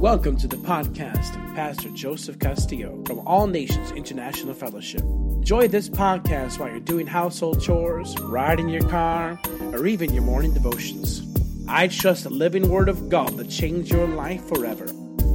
Welcome 0.00 0.36
to 0.38 0.46
the 0.46 0.56
podcast 0.58 1.42
of 1.42 1.54
Pastor 1.54 1.88
Joseph 1.88 2.38
Castillo 2.38 3.02
from 3.06 3.20
All 3.20 3.46
Nations 3.46 3.92
International 3.92 4.52
Fellowship. 4.52 5.00
Enjoy 5.00 5.68
this 5.68 5.88
podcast 5.88 6.58
while 6.58 6.68
you're 6.68 6.80
doing 6.80 7.06
household 7.06 7.62
chores, 7.62 8.14
riding 8.20 8.68
your 8.68 8.86
car, 8.90 9.40
or 9.72 9.86
even 9.86 10.12
your 10.12 10.22
morning 10.22 10.52
devotions. 10.52 11.22
I 11.66 11.88
trust 11.88 12.24
the 12.24 12.30
living 12.30 12.68
word 12.68 12.90
of 12.90 13.08
God 13.08 13.38
to 13.38 13.44
change 13.44 13.90
your 13.90 14.06
life 14.06 14.46
forever. 14.46 14.86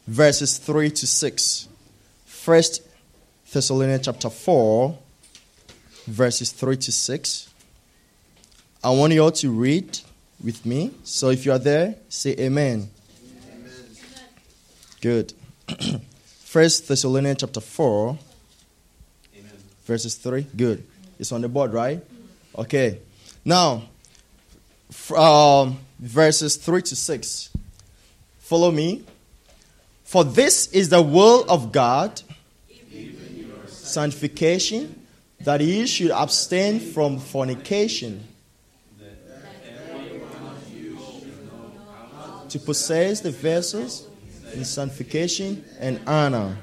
verses 0.08 0.56
3 0.56 0.90
to 0.90 1.06
6. 1.06 1.68
1 2.44 2.62
Thessalonians 3.52 4.06
chapter 4.06 4.30
4, 4.30 4.98
verses 6.06 6.50
3 6.50 6.76
to 6.78 6.90
6. 6.90 7.54
I 8.82 8.90
want 8.90 9.12
you 9.12 9.22
all 9.22 9.32
to 9.32 9.50
read 9.50 9.98
with 10.42 10.64
me. 10.64 10.92
So 11.04 11.28
if 11.28 11.44
you 11.44 11.52
are 11.52 11.58
there, 11.58 11.96
say 12.08 12.34
amen. 12.38 12.88
amen. 13.52 13.74
Good. 15.02 15.34
First 16.40 16.88
Thessalonians 16.88 17.40
chapter 17.40 17.60
4, 17.60 18.18
amen. 19.36 19.52
verses 19.84 20.14
3. 20.14 20.46
Good. 20.56 20.84
It's 21.18 21.32
on 21.32 21.42
the 21.42 21.48
board, 21.48 21.74
right? 21.74 22.02
Okay. 22.56 23.00
Now, 23.44 23.82
um, 25.14 25.78
verses 25.98 26.56
3 26.56 26.80
to 26.80 26.96
6. 26.96 27.50
Follow 28.38 28.70
me. 28.70 29.04
For 30.08 30.24
this 30.24 30.68
is 30.68 30.88
the 30.88 31.02
will 31.02 31.44
of 31.50 31.70
God, 31.70 32.22
sanctification, 33.66 35.04
that 35.40 35.60
ye 35.60 35.86
should 35.86 36.10
abstain 36.10 36.80
from 36.80 37.18
fornication, 37.18 38.26
to 42.48 42.58
possess 42.58 43.20
the 43.20 43.30
vessels 43.30 44.08
in 44.54 44.64
sanctification 44.64 45.62
and 45.78 46.00
honor 46.06 46.56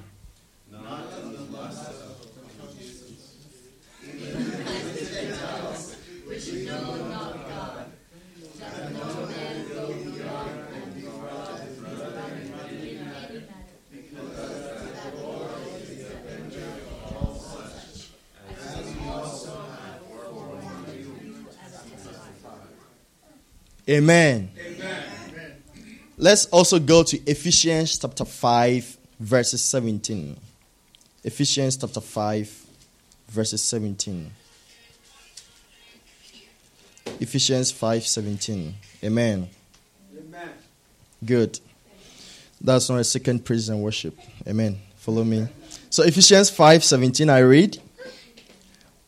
Amen. 23.95 24.51
Amen. 24.59 25.03
Let's 26.17 26.47
also 26.47 26.79
go 26.79 27.03
to 27.03 27.17
Ephesians 27.29 27.97
chapter 27.97 28.25
5, 28.25 28.97
verses 29.21 29.61
17. 29.63 30.35
Ephesians 31.23 31.77
chapter 31.77 32.01
5, 32.01 32.65
verses 33.29 33.61
17. 33.61 34.31
Ephesians 37.21 37.71
5 37.71 38.05
17. 38.05 38.73
Amen. 39.01 39.49
Amen. 40.17 40.49
Good. 41.23 41.59
That's 42.59 42.89
not 42.89 42.99
a 42.99 43.03
second 43.05 43.45
praise 43.45 43.69
and 43.69 43.81
worship. 43.81 44.17
Amen. 44.45 44.77
Follow 44.97 45.23
me. 45.23 45.47
So 45.89 46.03
Ephesians 46.03 46.49
5 46.49 46.83
17, 46.83 47.29
I 47.29 47.39
read. 47.39 47.77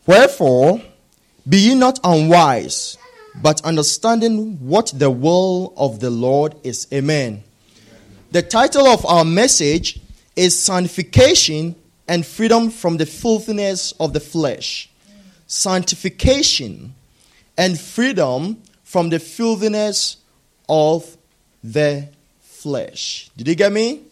Wherefore, 0.06 0.80
be 1.46 1.58
ye 1.58 1.74
not 1.74 2.00
unwise 2.02 2.96
but 3.36 3.64
understanding 3.64 4.56
what 4.58 4.92
the 4.94 5.10
will 5.10 5.72
of 5.76 6.00
the 6.00 6.10
Lord 6.10 6.54
is. 6.64 6.86
Amen. 6.92 7.42
The 8.30 8.42
title 8.42 8.86
of 8.86 9.04
our 9.06 9.24
message 9.24 10.00
is 10.36 10.58
Sanctification 10.58 11.74
and 12.06 12.26
Freedom 12.26 12.70
from 12.70 12.96
the 12.96 13.06
Filthiness 13.06 13.92
of 13.92 14.12
the 14.12 14.20
Flesh. 14.20 14.90
Sanctification 15.46 16.94
and 17.58 17.78
freedom 17.78 18.62
from 18.84 19.10
the 19.10 19.18
filthiness 19.18 20.18
of 20.68 21.16
the 21.62 22.08
flesh. 22.40 23.30
Did 23.36 23.48
you 23.48 23.54
get 23.56 23.72
me? 23.72 24.02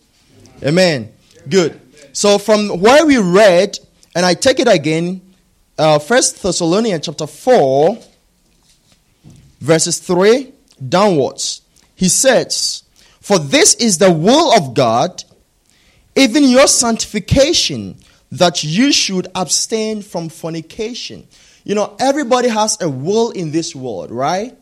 Amen. 0.62 1.12
Good. 1.48 1.80
So 2.12 2.38
from 2.38 2.80
where 2.80 3.06
we 3.06 3.18
read, 3.18 3.78
and 4.14 4.26
I 4.26 4.34
take 4.34 4.58
it 4.58 4.68
again, 4.68 5.20
uh, 5.78 5.98
First 5.98 6.42
Thessalonians 6.42 7.06
chapter 7.06 7.26
4, 7.26 7.98
verses 9.60 9.98
3 9.98 10.52
downwards. 10.88 11.62
He 11.94 12.08
says, 12.08 12.82
For 13.20 13.38
this 13.38 13.74
is 13.74 13.98
the 13.98 14.12
will 14.12 14.52
of 14.54 14.74
God, 14.74 15.24
even 16.14 16.44
your 16.44 16.66
sanctification, 16.66 17.98
that 18.32 18.64
you 18.64 18.92
should 18.92 19.28
abstain 19.34 20.02
from 20.02 20.28
fornication. 20.28 21.26
You 21.64 21.74
know, 21.74 21.96
everybody 21.98 22.48
has 22.48 22.80
a 22.80 22.88
will 22.88 23.30
in 23.30 23.50
this 23.50 23.74
world, 23.74 24.10
right? 24.10 24.56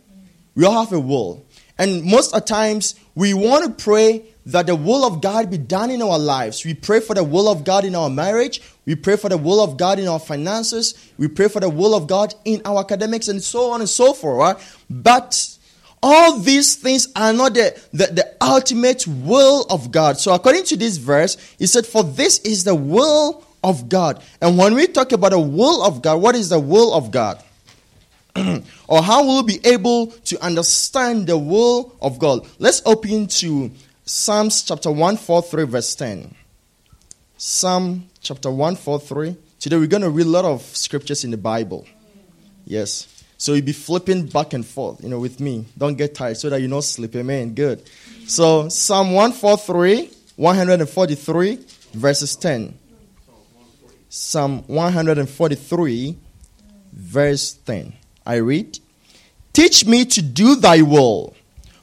We 0.54 0.64
all 0.64 0.84
have 0.84 0.92
a 0.92 1.00
will. 1.00 1.44
And 1.76 2.04
most 2.04 2.34
of 2.34 2.44
times, 2.44 2.94
we 3.14 3.34
want 3.34 3.64
to 3.64 3.84
pray 3.84 4.33
that 4.46 4.66
the 4.66 4.76
will 4.76 5.04
of 5.04 5.22
God 5.22 5.50
be 5.50 5.58
done 5.58 5.90
in 5.90 6.02
our 6.02 6.18
lives. 6.18 6.64
We 6.64 6.74
pray 6.74 7.00
for 7.00 7.14
the 7.14 7.24
will 7.24 7.48
of 7.48 7.64
God 7.64 7.84
in 7.84 7.94
our 7.94 8.10
marriage. 8.10 8.60
We 8.84 8.94
pray 8.94 9.16
for 9.16 9.28
the 9.28 9.38
will 9.38 9.62
of 9.62 9.76
God 9.76 9.98
in 9.98 10.06
our 10.06 10.18
finances. 10.18 10.94
We 11.16 11.28
pray 11.28 11.48
for 11.48 11.60
the 11.60 11.70
will 11.70 11.94
of 11.94 12.06
God 12.06 12.34
in 12.44 12.60
our 12.64 12.80
academics 12.80 13.28
and 13.28 13.42
so 13.42 13.70
on 13.70 13.80
and 13.80 13.88
so 13.88 14.12
forth. 14.12 14.38
Right? 14.38 14.76
But 14.90 15.58
all 16.02 16.38
these 16.38 16.76
things 16.76 17.08
are 17.16 17.32
not 17.32 17.54
the, 17.54 17.80
the, 17.92 18.06
the 18.06 18.36
ultimate 18.42 19.06
will 19.06 19.64
of 19.70 19.90
God. 19.90 20.18
So, 20.18 20.34
according 20.34 20.64
to 20.64 20.76
this 20.76 20.98
verse, 20.98 21.38
he 21.58 21.66
said, 21.66 21.86
For 21.86 22.04
this 22.04 22.40
is 22.40 22.64
the 22.64 22.74
will 22.74 23.42
of 23.62 23.88
God. 23.88 24.22
And 24.42 24.58
when 24.58 24.74
we 24.74 24.86
talk 24.86 25.12
about 25.12 25.30
the 25.30 25.40
will 25.40 25.82
of 25.82 26.02
God, 26.02 26.20
what 26.20 26.34
is 26.34 26.50
the 26.50 26.60
will 26.60 26.92
of 26.92 27.10
God? 27.10 27.42
or 28.88 29.02
how 29.02 29.24
will 29.24 29.42
we 29.42 29.58
be 29.58 29.66
able 29.66 30.08
to 30.08 30.38
understand 30.44 31.26
the 31.26 31.38
will 31.38 31.96
of 32.02 32.18
God? 32.18 32.46
Let's 32.58 32.82
open 32.84 33.28
to 33.28 33.70
Psalms 34.06 34.62
chapter 34.62 34.90
143, 34.90 35.64
verse 35.64 35.94
10. 35.94 36.34
Psalm 37.38 38.06
chapter 38.20 38.50
143. 38.50 39.34
Today 39.58 39.78
we're 39.78 39.86
going 39.86 40.02
to 40.02 40.10
read 40.10 40.26
a 40.26 40.28
lot 40.28 40.44
of 40.44 40.60
scriptures 40.60 41.24
in 41.24 41.30
the 41.30 41.38
Bible. 41.38 41.86
Yes. 42.66 43.24
So 43.38 43.54
you'll 43.54 43.64
be 43.64 43.72
flipping 43.72 44.26
back 44.26 44.52
and 44.52 44.64
forth, 44.64 45.02
you 45.02 45.08
know, 45.08 45.18
with 45.18 45.40
me. 45.40 45.64
Don't 45.78 45.96
get 45.96 46.14
tired 46.14 46.36
so 46.36 46.50
that 46.50 46.60
you 46.60 46.68
don't 46.68 46.82
sleep. 46.82 47.16
Amen. 47.16 47.54
Good. 47.54 47.88
So 48.26 48.68
Psalm 48.68 49.12
143, 49.12 50.10
143, 50.36 51.58
verses 51.94 52.36
10. 52.36 52.78
Psalm 54.10 54.64
143, 54.66 56.18
verse 56.92 57.52
10. 57.54 57.94
I 58.26 58.34
read, 58.36 58.78
Teach 59.54 59.86
me 59.86 60.04
to 60.04 60.20
do 60.20 60.56
thy 60.56 60.82
will, 60.82 61.34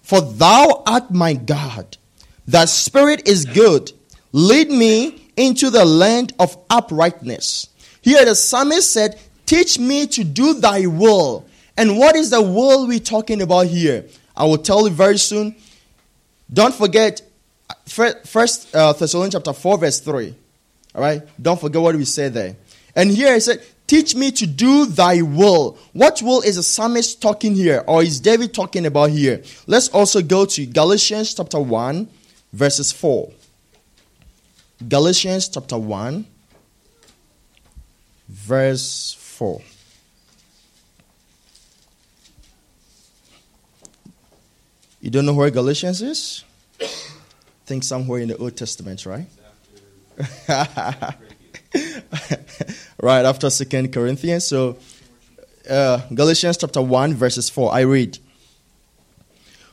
for 0.03 0.21
thou 0.21 0.83
art 0.85 1.09
my 1.09 1.33
God. 1.33 1.97
Thy 2.47 2.65
spirit 2.65 3.27
is 3.27 3.45
good. 3.45 3.91
Lead 4.31 4.69
me 4.69 5.31
into 5.37 5.69
the 5.69 5.85
land 5.85 6.33
of 6.39 6.57
uprightness. 6.69 7.69
Here 8.01 8.23
the 8.25 8.35
psalmist 8.35 8.91
said, 8.91 9.19
Teach 9.45 9.77
me 9.79 10.07
to 10.07 10.23
do 10.23 10.53
thy 10.53 10.85
will. 10.85 11.45
And 11.77 11.97
what 11.97 12.15
is 12.15 12.29
the 12.29 12.41
will 12.41 12.87
we're 12.87 12.99
talking 12.99 13.41
about 13.41 13.67
here? 13.67 14.05
I 14.35 14.45
will 14.45 14.57
tell 14.57 14.87
you 14.87 14.93
very 14.93 15.17
soon. 15.17 15.55
Don't 16.51 16.73
forget, 16.73 17.21
First 17.85 18.73
uh, 18.73 18.93
Thessalonians 18.93 19.33
chapter 19.33 19.53
4, 19.53 19.77
verse 19.77 19.99
3. 19.99 20.35
All 20.95 21.01
right? 21.01 21.21
Don't 21.41 21.59
forget 21.59 21.81
what 21.81 21.95
we 21.95 22.05
said 22.05 22.33
there. 22.33 22.55
And 22.95 23.09
here 23.09 23.33
he 23.33 23.39
said, 23.39 23.61
Teach 23.87 24.15
me 24.15 24.31
to 24.31 24.47
do 24.47 24.85
thy 24.85 25.21
will. 25.21 25.77
What 25.91 26.21
will 26.21 26.41
is 26.41 26.55
the 26.55 26.63
psalmist 26.63 27.21
talking 27.21 27.55
here, 27.55 27.83
or 27.87 28.01
is 28.01 28.21
David 28.21 28.53
talking 28.53 28.85
about 28.85 29.09
here? 29.09 29.43
Let's 29.67 29.89
also 29.89 30.21
go 30.21 30.45
to 30.45 30.65
Galatians 30.65 31.33
chapter 31.33 31.59
1, 31.59 32.07
verses 32.53 32.91
4. 32.91 33.31
Galatians 34.87 35.47
chapter 35.49 35.77
1, 35.77 36.25
verse 38.27 39.15
4. 39.19 39.61
You 45.01 45.09
don't 45.09 45.25
know 45.25 45.33
where 45.33 45.49
Galatians 45.49 46.01
is? 46.01 46.43
Think 47.65 47.83
somewhere 47.83 48.21
in 48.21 48.29
the 48.29 48.37
Old 48.37 48.55
Testament, 48.55 49.05
right? 49.05 49.25
right 53.01 53.25
after 53.25 53.49
Second 53.49 53.91
Corinthians. 53.93 54.45
So, 54.45 54.77
uh, 55.69 56.01
Galatians 56.13 56.57
chapter 56.57 56.81
1, 56.81 57.15
verses 57.15 57.49
4. 57.49 57.73
I 57.73 57.81
read 57.81 58.19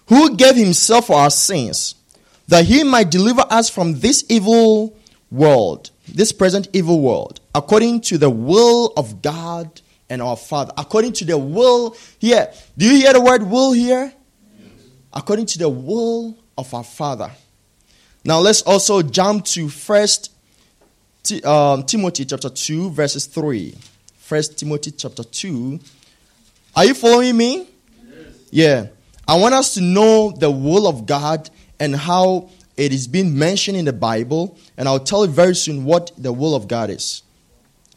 Who 0.09 0.37
gave 0.37 0.57
himself 0.57 1.09
for 1.09 1.17
our 1.17 1.31
sins 1.31 1.95
that 2.49 2.65
he 2.65 2.83
might 2.83 3.11
deliver 3.11 3.45
us 3.51 3.69
from 3.71 4.01
this 4.01 4.25
evil 4.29 4.97
world, 5.31 5.91
this 6.09 6.33
present 6.33 6.69
evil 6.73 7.01
world, 7.01 7.41
according 7.55 8.01
to 8.01 8.19
the 8.19 8.31
will 8.31 8.93
of 8.97 9.23
God 9.23 9.81
and 10.11 10.23
our 10.23 10.37
Father. 10.37 10.73
According 10.77 11.13
to 11.15 11.25
the 11.25 11.37
will 11.37 11.97
here. 12.19 12.51
Do 12.77 12.87
you 12.87 12.97
hear 12.97 13.13
the 13.13 13.21
word 13.21 13.43
will 13.43 13.73
here? 13.73 14.13
Yes. 14.59 14.71
According 15.13 15.47
to 15.47 15.59
the 15.59 15.69
will 15.69 16.37
of 16.57 16.73
our 16.73 16.85
Father. 16.85 17.31
Now 18.25 18.39
let's 18.41 18.63
also 18.63 19.03
jump 19.03 19.45
to 19.47 19.69
First 19.69 20.33
um, 21.45 21.83
Timothy 21.83 22.25
chapter 22.25 22.49
two, 22.49 22.91
verses 22.91 23.27
three. 23.27 23.77
First 24.17 24.59
Timothy 24.59 24.93
chapter 24.93 25.25
two. 25.25 25.79
Are 26.75 26.87
you 26.87 26.95
following 26.95 27.37
me? 27.37 27.69
Yes. 28.09 28.27
Yeah. 28.51 28.87
I 29.27 29.37
want 29.37 29.55
us 29.55 29.75
to 29.75 29.83
know 29.83 30.31
the 30.31 30.51
will 30.51 30.87
of 30.87 31.05
God 31.05 31.51
and 31.81 31.95
how 31.95 32.51
it 32.77 32.93
is 32.93 33.09
being 33.09 33.39
mentioned 33.39 33.77
in 33.77 33.85
the 33.85 33.93
Bible, 33.93 34.57
and 34.77 34.89
I'll 34.89 35.01
tell 35.01 35.27
you 35.27 35.33
very 35.33 35.55
soon 35.55 35.85
what 35.85 36.13
the 36.17 36.33
will 36.33 36.55
of 36.55 36.69
God 36.69 36.91
is. 36.91 37.23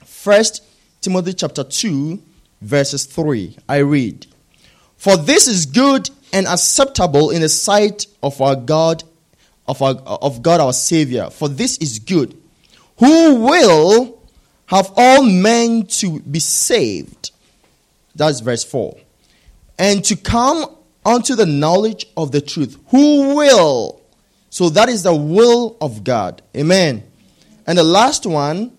First 0.06 0.64
Timothy 1.02 1.34
chapter 1.34 1.64
2, 1.64 2.22
verses 2.62 3.06
3. 3.06 3.58
I 3.68 3.78
read, 3.78 4.28
For 4.98 5.18
this 5.18 5.48
is 5.48 5.66
good 5.66 6.10
and 6.32 6.48
acceptable 6.48 7.32
in 7.32 7.42
the 7.42 7.50
sight 7.50 8.06
of 8.22 8.40
our 8.40 8.56
God, 8.56 9.04
of, 9.68 9.82
our, 9.82 9.96
of 9.96 10.42
God 10.42 10.62
our 10.62 10.74
Savior. 10.74 11.30
For 11.30 11.50
this 11.50 11.78
is 11.80 12.00
good, 12.00 12.40
who 13.00 13.36
will 13.36 14.22
have 14.68 14.92
all 14.96 15.24
men 15.24 15.88
to 15.88 16.20
be 16.22 16.40
saved. 16.40 17.32
That's 18.16 18.40
verse 18.40 18.64
4. 18.64 18.98
And 19.80 20.06
to 20.06 20.16
come 20.16 20.66
unto 21.06 21.36
the 21.36 21.46
knowledge 21.46 22.06
of 22.16 22.32
the 22.32 22.42
truth. 22.42 22.78
Who 22.90 23.36
will 23.36 24.02
so 24.52 24.68
that 24.72 24.90
is 24.90 25.04
the 25.04 25.16
will 25.16 25.78
of 25.80 26.04
God. 26.04 26.42
Amen. 26.56 27.04
And 27.66 27.78
the 27.78 27.86
last 27.86 28.26
one, 28.26 28.78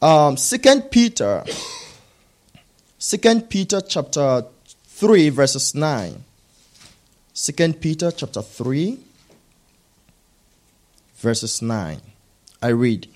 um, 0.00 0.38
Second 0.38 0.90
Peter, 0.90 1.44
Second 2.98 3.50
Peter 3.50 3.82
chapter 3.82 4.46
three, 4.86 5.28
verses 5.28 5.74
nine. 5.74 6.24
Second 7.34 7.78
Peter 7.82 8.10
chapter 8.10 8.40
three, 8.40 9.00
verses 11.16 11.60
nine. 11.60 12.00
I 12.62 12.68
read. 12.68 13.06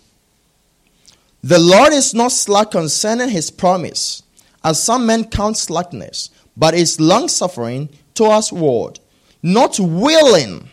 The 1.43 1.59
Lord 1.59 1.95
is 1.95 2.13
not 2.13 2.33
slack 2.33 2.73
concerning 2.73 3.31
his 3.31 3.51
promise, 3.51 4.23
as 4.63 4.83
some 4.83 5.07
men 5.07 5.31
count 5.31 5.57
slackness, 5.57 6.29
but 6.59 6.75
is 6.75 7.01
long 7.01 7.29
towards 8.17 8.53
word, 8.53 8.99
not 9.43 9.79
willing 9.79 10.69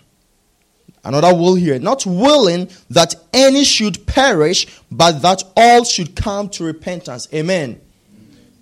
Another 1.04 1.36
will 1.36 1.56
here. 1.56 1.80
Not 1.80 2.06
willing 2.06 2.70
that 2.90 3.16
any 3.34 3.64
should 3.66 4.06
perish, 4.08 4.68
but 4.90 5.22
that 5.22 5.44
all 5.56 5.84
should 5.84 6.16
come 6.16 6.50
to 6.50 6.64
repentance. 6.64 7.28
Amen. 7.34 7.82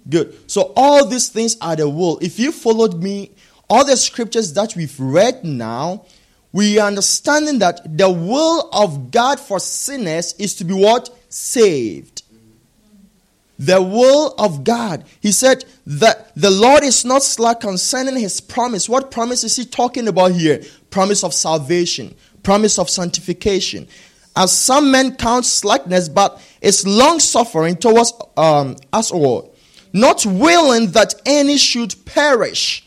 Good. 0.10 0.50
So 0.50 0.74
all 0.76 1.06
these 1.06 1.30
things 1.30 1.56
are 1.62 1.76
the 1.76 1.88
will. 1.88 2.18
If 2.22 2.40
you 2.40 2.52
followed 2.52 3.02
me, 3.02 3.32
all 3.70 3.86
the 3.86 3.96
scriptures 3.96 4.54
that 4.54 4.76
we've 4.76 5.00
read 5.00 5.44
now, 5.44 6.06
we 6.52 6.80
are 6.80 6.88
understanding 6.88 7.60
that 7.60 7.98
the 7.98 8.10
will 8.10 8.70
of 8.74 9.12
God 9.12 9.40
for 9.40 9.60
sinners 9.60 10.34
is 10.40 10.56
to 10.56 10.66
be 10.66 10.74
what? 10.74 11.16
Saved. 11.30 12.21
The 13.62 13.82
will 13.82 14.34
of 14.38 14.64
God. 14.64 15.06
He 15.22 15.32
said 15.32 15.66
that 15.86 16.34
the 16.36 16.50
Lord 16.50 16.84
is 16.84 17.06
not 17.06 17.22
slack 17.22 17.62
concerning 17.62 18.16
his 18.16 18.42
promise. 18.42 18.90
What 18.90 19.12
promise 19.12 19.44
is 19.44 19.56
he 19.56 19.66
talking 19.66 20.08
about 20.08 20.32
here? 20.32 20.62
Promise 20.90 21.24
of 21.24 21.34
salvation 21.34 22.16
promise 22.44 22.80
of 22.80 22.90
sanctification. 22.90 23.88
As 24.36 24.52
some 24.52 24.92
men 24.92 25.16
count 25.16 25.46
slackness, 25.46 26.08
but 26.10 26.42
is 26.62 26.88
long 26.88 27.20
suffering 27.20 27.76
towards 27.76 28.14
um, 28.38 28.78
us 28.94 29.12
all, 29.12 29.54
not 29.94 30.26
willing 30.26 30.92
that 30.92 31.16
any 31.26 31.58
should 31.58 31.94
perish. 32.06 32.86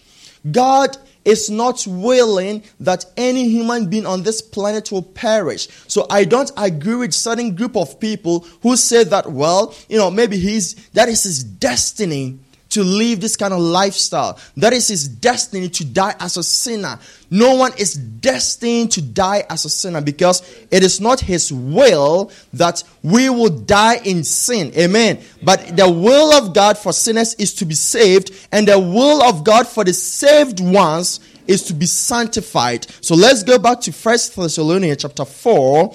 God 0.51 0.97
is 1.25 1.51
not 1.51 1.87
willing 1.87 2.63
that 2.81 3.05
any 3.17 3.49
human 3.49 3.89
being 3.89 4.07
on 4.07 4.23
this 4.23 4.43
planet 4.43 4.93
will 4.93 5.03
perish. 5.03 5.69
So 5.89 6.07
I 6.11 6.25
don't 6.25 6.51
agree 6.57 6.97
with 6.97 7.15
certain 7.15 7.55
group 7.55 7.77
of 7.77 7.99
people 8.01 8.41
who 8.63 8.77
say 8.77 9.05
that, 9.05 9.31
well, 9.31 9.75
you 9.89 9.99
know, 9.99 10.11
maybe 10.11 10.39
he's, 10.39 10.75
that 10.91 11.09
is 11.09 11.23
his 11.25 11.43
destiny 11.43 12.39
to 12.75 12.85
live 12.85 13.21
this 13.21 13.37
kind 13.37 13.55
of 13.55 13.61
lifestyle. 13.61 14.39
That 14.57 14.73
is 14.73 14.89
his 14.89 15.09
destiny 15.09 15.69
to 15.71 15.85
die 15.85 16.15
as 16.21 16.37
a 16.37 16.43
sinner. 16.43 16.99
No 17.31 17.57
one 17.57 17.73
is 17.79 17.95
destined 17.95 18.93
to 18.93 19.03
die 19.03 19.45
as 19.49 19.65
a 19.65 19.71
sinner 19.71 20.01
because 20.01 20.43
it 20.71 20.83
is 20.83 21.01
not 21.01 21.21
his 21.21 21.53
will 21.53 22.31
that 22.53 22.85
we 23.03 23.31
will 23.31 23.49
die 23.49 23.97
in 24.05 24.23
sin. 24.23 24.73
Amen. 24.77 25.21
But 25.43 25.77
the 25.77 25.91
will 25.91 26.33
of 26.33 26.55
God 26.55 26.79
for 26.79 26.93
sinners 26.93 27.35
is 27.35 27.55
to 27.55 27.65
be 27.65 27.75
saved, 27.75 28.31
and 28.53 28.69
the 28.69 28.79
will 28.79 29.23
of 29.23 29.45
God 29.45 29.67
for 29.67 29.85
the 29.85 29.93
saved 29.93 30.61
ones 30.61 31.21
is 31.47 31.63
to 31.65 31.75
be 31.75 31.87
sanctified. 31.87 32.87
So 33.01 33.15
let's 33.15 33.43
go 33.43 33.59
back 33.59 33.81
to 33.83 33.93
First 33.93 34.35
Thessalonians 34.37 35.03
chapter 35.03 35.25
4, 35.25 35.95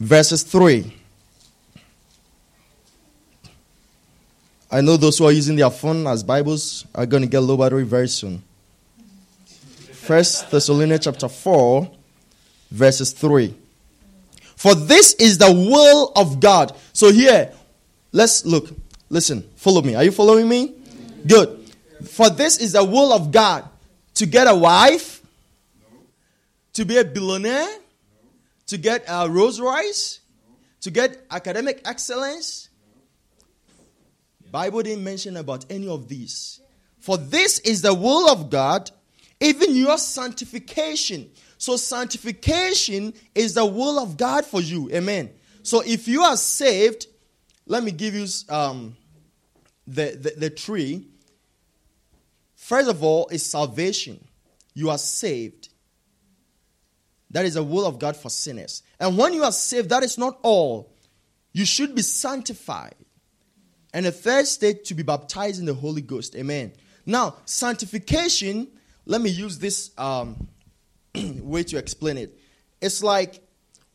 verses 0.00 0.42
3. 0.42 0.99
I 4.72 4.80
know 4.80 4.96
those 4.96 5.18
who 5.18 5.24
are 5.24 5.32
using 5.32 5.56
their 5.56 5.70
phone 5.70 6.06
as 6.06 6.22
Bibles 6.22 6.86
are 6.94 7.04
going 7.04 7.22
to 7.24 7.28
get 7.28 7.40
low 7.40 7.56
battery 7.56 7.82
very 7.82 8.08
soon. 8.08 8.42
First 9.92 10.48
Thessalonians 10.50 11.04
chapter 11.04 11.28
4, 11.28 11.90
verses 12.70 13.12
3. 13.12 13.52
For 14.54 14.76
this 14.76 15.14
is 15.14 15.38
the 15.38 15.50
will 15.50 16.12
of 16.14 16.38
God. 16.38 16.76
So 16.92 17.10
here, 17.10 17.52
let's 18.12 18.46
look. 18.46 18.68
Listen, 19.08 19.42
follow 19.56 19.82
me. 19.82 19.96
Are 19.96 20.04
you 20.04 20.12
following 20.12 20.48
me? 20.48 20.74
Good. 21.26 21.68
For 22.06 22.30
this 22.30 22.58
is 22.58 22.72
the 22.72 22.84
will 22.84 23.12
of 23.12 23.32
God 23.32 23.68
to 24.14 24.26
get 24.26 24.46
a 24.46 24.54
wife, 24.54 25.20
to 26.74 26.84
be 26.84 26.96
a 26.98 27.04
billionaire, 27.04 27.68
to 28.68 28.78
get 28.78 29.04
a 29.08 29.28
Rolls 29.28 29.60
Royce, 29.60 30.20
to 30.82 30.92
get 30.92 31.26
academic 31.30 31.82
excellence, 31.84 32.69
Bible 34.50 34.82
didn't 34.82 35.04
mention 35.04 35.36
about 35.36 35.66
any 35.70 35.88
of 35.88 36.08
these. 36.08 36.60
For 36.98 37.16
this 37.16 37.58
is 37.60 37.82
the 37.82 37.94
will 37.94 38.28
of 38.28 38.50
God, 38.50 38.90
even 39.40 39.74
your 39.74 39.98
sanctification. 39.98 41.30
So 41.56 41.76
sanctification 41.76 43.14
is 43.34 43.54
the 43.54 43.66
will 43.66 43.98
of 43.98 44.16
God 44.16 44.44
for 44.44 44.60
you. 44.60 44.90
Amen. 44.92 45.30
So 45.62 45.82
if 45.84 46.08
you 46.08 46.22
are 46.22 46.36
saved, 46.36 47.06
let 47.66 47.82
me 47.82 47.90
give 47.90 48.14
you 48.14 48.26
um, 48.48 48.96
the, 49.86 50.16
the, 50.20 50.34
the 50.36 50.50
tree. 50.50 51.06
First 52.54 52.88
of 52.88 53.02
all, 53.02 53.28
is 53.28 53.44
salvation. 53.44 54.22
You 54.74 54.90
are 54.90 54.98
saved. 54.98 55.68
That 57.30 57.44
is 57.44 57.54
the 57.54 57.62
will 57.62 57.86
of 57.86 57.98
God 57.98 58.16
for 58.16 58.28
sinners. 58.28 58.82
And 58.98 59.16
when 59.16 59.32
you 59.32 59.44
are 59.44 59.52
saved, 59.52 59.90
that 59.90 60.02
is 60.02 60.18
not 60.18 60.38
all. 60.42 60.92
You 61.52 61.64
should 61.64 61.94
be 61.94 62.02
sanctified. 62.02 62.94
And 63.92 64.06
the 64.06 64.12
third 64.12 64.46
state 64.46 64.84
to 64.86 64.94
be 64.94 65.02
baptized 65.02 65.58
in 65.60 65.66
the 65.66 65.74
Holy 65.74 66.02
Ghost. 66.02 66.36
Amen. 66.36 66.72
Now, 67.06 67.36
sanctification, 67.44 68.68
let 69.04 69.20
me 69.20 69.30
use 69.30 69.58
this 69.58 69.90
um, 69.98 70.48
way 71.14 71.64
to 71.64 71.76
explain 71.76 72.16
it. 72.18 72.38
It's 72.80 73.02
like 73.02 73.42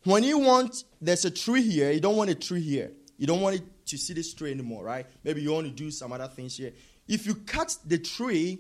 when 0.03 0.23
you 0.23 0.39
want, 0.39 0.83
there's 1.01 1.25
a 1.25 1.31
tree 1.31 1.61
here, 1.61 1.91
you 1.91 1.99
don't 1.99 2.17
want 2.17 2.29
a 2.29 2.35
tree 2.35 2.61
here. 2.61 2.91
You 3.17 3.27
don't 3.27 3.41
want 3.41 3.55
it 3.55 3.63
to 3.87 3.97
see 3.97 4.13
this 4.13 4.33
tree 4.33 4.51
anymore, 4.51 4.83
right? 4.83 5.05
Maybe 5.23 5.41
you 5.41 5.51
want 5.51 5.67
to 5.67 5.73
do 5.73 5.89
some 5.91 6.11
other 6.11 6.27
things 6.27 6.57
here. 6.57 6.73
If 7.07 7.25
you 7.25 7.35
cut 7.35 7.77
the 7.85 7.97
tree 7.97 8.59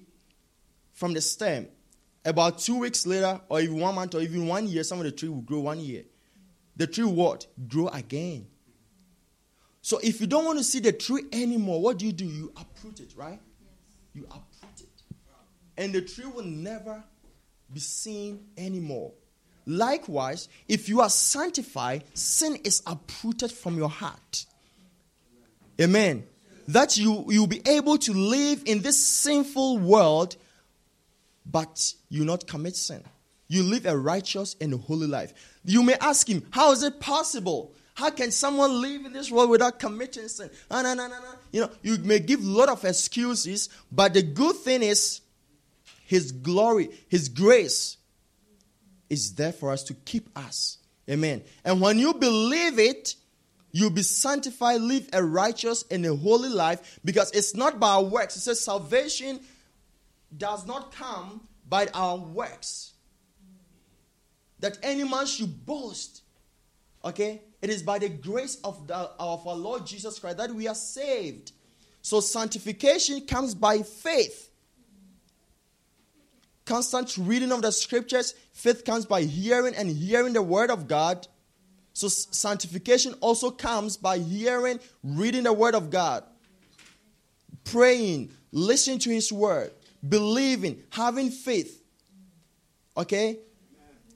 from 0.93 1.13
the 1.13 1.21
stem, 1.21 1.67
about 2.23 2.59
two 2.59 2.79
weeks 2.79 3.05
later, 3.05 3.39
or 3.49 3.59
even 3.59 3.79
one 3.79 3.93
month, 3.95 4.15
or 4.15 4.21
even 4.21 4.47
one 4.47 4.67
year, 4.67 4.83
some 4.83 4.99
of 4.99 5.05
the 5.05 5.11
tree 5.11 5.29
will 5.29 5.41
grow 5.41 5.59
one 5.59 5.79
year. 5.79 6.03
The 6.75 6.87
tree 6.87 7.05
what? 7.05 7.45
Grow 7.67 7.87
again. 7.89 8.47
So 9.85 9.99
if 10.01 10.19
you 10.19 10.25
don't 10.25 10.45
want 10.45 10.57
to 10.57 10.63
see 10.63 10.79
the 10.79 10.91
tree 10.91 11.25
anymore, 11.31 11.79
what 11.79 11.99
do 11.99 12.07
you 12.07 12.11
do? 12.11 12.25
You 12.25 12.51
uproot 12.57 13.01
it, 13.01 13.13
right? 13.15 13.39
You 14.15 14.23
uproot 14.23 14.79
it. 14.79 15.03
And 15.77 15.93
the 15.93 16.01
tree 16.01 16.25
will 16.25 16.43
never 16.43 17.03
be 17.71 17.79
seen 17.79 18.47
anymore. 18.57 19.11
Likewise, 19.67 20.49
if 20.67 20.89
you 20.89 21.01
are 21.01 21.09
sanctified, 21.11 22.03
sin 22.15 22.57
is 22.63 22.81
uprooted 22.87 23.51
from 23.51 23.77
your 23.77 23.89
heart. 23.89 24.47
Amen. 25.79 26.23
That 26.67 26.97
you 26.97 27.23
you'll 27.29 27.45
be 27.45 27.61
able 27.67 27.99
to 27.99 28.11
live 28.11 28.63
in 28.65 28.81
this 28.81 28.99
sinful 28.99 29.77
world, 29.77 30.35
but 31.45 31.93
you 32.09 32.25
not 32.25 32.47
commit 32.47 32.75
sin. 32.75 33.03
You 33.47 33.61
live 33.61 33.85
a 33.85 33.95
righteous 33.95 34.55
and 34.59 34.73
holy 34.73 35.05
life. 35.05 35.31
You 35.63 35.83
may 35.83 35.93
ask 36.01 36.27
him, 36.27 36.43
How 36.49 36.71
is 36.71 36.81
it 36.81 36.99
possible? 36.99 37.75
How 37.95 38.09
can 38.09 38.29
someone 38.29 38.81
live 38.81 39.05
in 39.05 39.13
this 39.13 39.31
world 39.31 39.49
without 39.49 39.79
committing 39.79 40.27
sin? 40.27 40.49
Ah, 40.69 40.81
no, 40.81 40.93
no, 40.93 41.07
no, 41.07 41.17
no. 41.17 41.31
You 41.51 41.61
know, 41.61 41.71
you 41.81 41.97
may 41.99 42.19
give 42.19 42.43
a 42.43 42.47
lot 42.47 42.67
of 42.67 42.83
excuses, 42.83 43.69
but 43.89 44.13
the 44.13 44.21
good 44.21 44.57
thing 44.57 44.83
is 44.83 45.21
His 46.03 46.33
glory, 46.33 46.89
His 47.07 47.29
grace 47.29 47.97
is 49.09 49.35
there 49.35 49.53
for 49.53 49.71
us 49.71 49.83
to 49.83 49.93
keep 49.93 50.29
us. 50.37 50.79
Amen. 51.09 51.41
And 51.63 51.79
when 51.79 51.97
you 51.97 52.13
believe 52.13 52.79
it, 52.79 53.15
you'll 53.71 53.91
be 53.91 54.01
sanctified, 54.01 54.81
live 54.81 55.07
a 55.13 55.23
righteous 55.23 55.85
and 55.89 56.05
a 56.05 56.13
holy 56.13 56.49
life 56.49 56.99
because 57.05 57.31
it's 57.31 57.55
not 57.55 57.79
by 57.79 57.89
our 57.91 58.03
works. 58.03 58.35
It 58.35 58.41
says 58.41 58.59
salvation 58.59 59.39
does 60.35 60.67
not 60.67 60.91
come 60.93 61.47
by 61.69 61.87
our 61.93 62.17
works. 62.17 62.91
That 64.59 64.79
any 64.83 65.05
man 65.05 65.27
should 65.27 65.65
boast. 65.65 66.23
Okay? 67.05 67.41
It 67.61 67.69
is 67.69 67.83
by 67.83 67.99
the 67.99 68.09
grace 68.09 68.57
of, 68.63 68.87
the, 68.87 68.95
of 68.95 69.47
our 69.47 69.55
Lord 69.55 69.85
Jesus 69.85 70.19
Christ 70.19 70.37
that 70.37 70.51
we 70.51 70.67
are 70.67 70.75
saved. 70.75 71.51
So 72.01 72.19
sanctification 72.19 73.21
comes 73.21 73.55
by 73.55 73.79
faith. 73.79 74.51
Constant 76.65 77.17
reading 77.17 77.51
of 77.51 77.61
the 77.61 77.71
scriptures. 77.71 78.35
Faith 78.53 78.85
comes 78.85 79.05
by 79.05 79.23
hearing 79.23 79.75
and 79.75 79.89
hearing 79.89 80.33
the 80.33 80.41
word 80.41 80.69
of 80.69 80.87
God. 80.87 81.27
So 81.93 82.07
sanctification 82.09 83.13
also 83.21 83.51
comes 83.51 83.97
by 83.97 84.17
hearing, 84.17 84.79
reading 85.01 85.43
the 85.43 85.53
word 85.53 85.75
of 85.75 85.89
God, 85.89 86.25
praying, 87.63 88.31
listening 88.51 88.99
to 88.99 89.09
his 89.09 89.31
word, 89.31 89.71
believing, 90.07 90.83
having 90.89 91.31
faith. 91.31 91.81
Okay? 92.97 93.39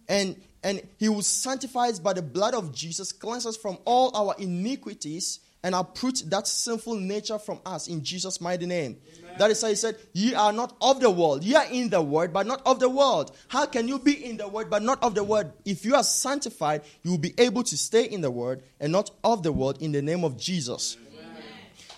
And 0.10 0.36
and 0.64 0.82
he 0.98 1.10
will 1.10 1.22
sanctify 1.22 1.88
us 1.88 2.00
by 2.00 2.14
the 2.14 2.22
blood 2.22 2.54
of 2.54 2.74
Jesus, 2.74 3.12
cleanse 3.12 3.46
us 3.46 3.56
from 3.56 3.78
all 3.86 4.16
our 4.16 4.36
iniquities, 4.40 5.40
and 5.64 5.76
uproot 5.76 6.24
that 6.28 6.48
sinful 6.48 6.96
nature 6.96 7.38
from 7.38 7.60
us 7.66 7.88
in 7.88 8.04
Jesus' 8.04 8.40
mighty 8.40 8.66
name. 8.66 8.98
Amen. 9.20 9.36
That 9.38 9.52
is 9.52 9.62
why 9.62 9.70
he 9.70 9.76
said, 9.76 9.98
Ye 10.14 10.34
are 10.34 10.54
not 10.54 10.76
of 10.82 11.02
the 11.02 11.10
world. 11.10 11.44
Ye 11.44 11.56
are 11.56 11.66
in 11.70 11.90
the 11.90 12.02
world, 12.02 12.32
but 12.32 12.48
not 12.48 12.62
of 12.66 12.80
the 12.80 12.90
world. 12.90 13.36
How 13.50 13.66
can 13.66 13.88
you 13.88 14.00
be 14.00 14.26
in 14.26 14.38
the 14.38 14.48
world, 14.48 14.70
but 14.70 14.84
not 14.84 15.04
of 15.04 15.16
the 15.16 15.24
world? 15.24 15.52
If 15.66 15.84
you 15.84 15.96
are 15.96 16.04
sanctified, 16.04 16.84
you 17.04 17.12
will 17.12 17.18
be 17.18 17.34
able 17.38 17.64
to 17.64 17.78
stay 17.78 18.06
in 18.06 18.22
the 18.22 18.32
world 18.32 18.62
and 18.80 18.92
not 18.92 19.12
of 19.24 19.44
the 19.44 19.52
world 19.52 19.82
in 19.82 19.92
the 19.92 20.02
name 20.02 20.24
of 20.24 20.38
Jesus. 20.38 20.98
Amen. 21.14 21.44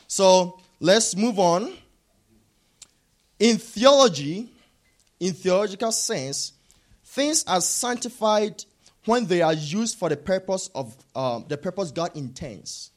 So 0.08 0.60
let's 0.80 1.16
move 1.16 1.38
on. 1.38 1.74
In 3.40 3.58
theology, 3.58 4.52
in 5.20 5.34
theological 5.34 5.92
sense, 5.92 6.54
things 7.12 7.44
are 7.46 7.62
sanctified 7.62 8.64
when 9.06 9.26
they 9.26 9.42
are 9.42 9.54
used 9.54 9.98
for 9.98 10.10
the 10.10 10.16
purpose 10.16 10.70
of 10.74 10.96
um, 11.16 11.46
the 11.48 11.58
purpose 11.58 11.92
God 11.92 12.16
intends. 12.16 12.92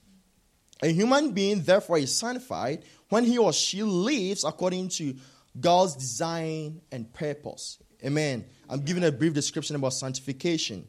A 0.83 0.89
human 0.89 1.33
being, 1.33 1.63
therefore, 1.63 1.99
is 1.99 2.15
sanctified 2.15 2.85
when 3.09 3.25
he 3.25 3.39
or 3.39 3.53
she 3.53 3.83
lives 3.83 4.45
according 4.45 4.89
to 4.91 5.17
God's 5.59 5.97
design 5.97 6.81
and 6.93 7.13
purpose. 7.13 7.79
Amen. 8.05 8.45
I'm 8.69 8.81
giving 8.81 9.05
a 9.05 9.11
brief 9.11 9.33
description 9.33 9.77
about 9.77 9.95
sanctification. 9.95 10.87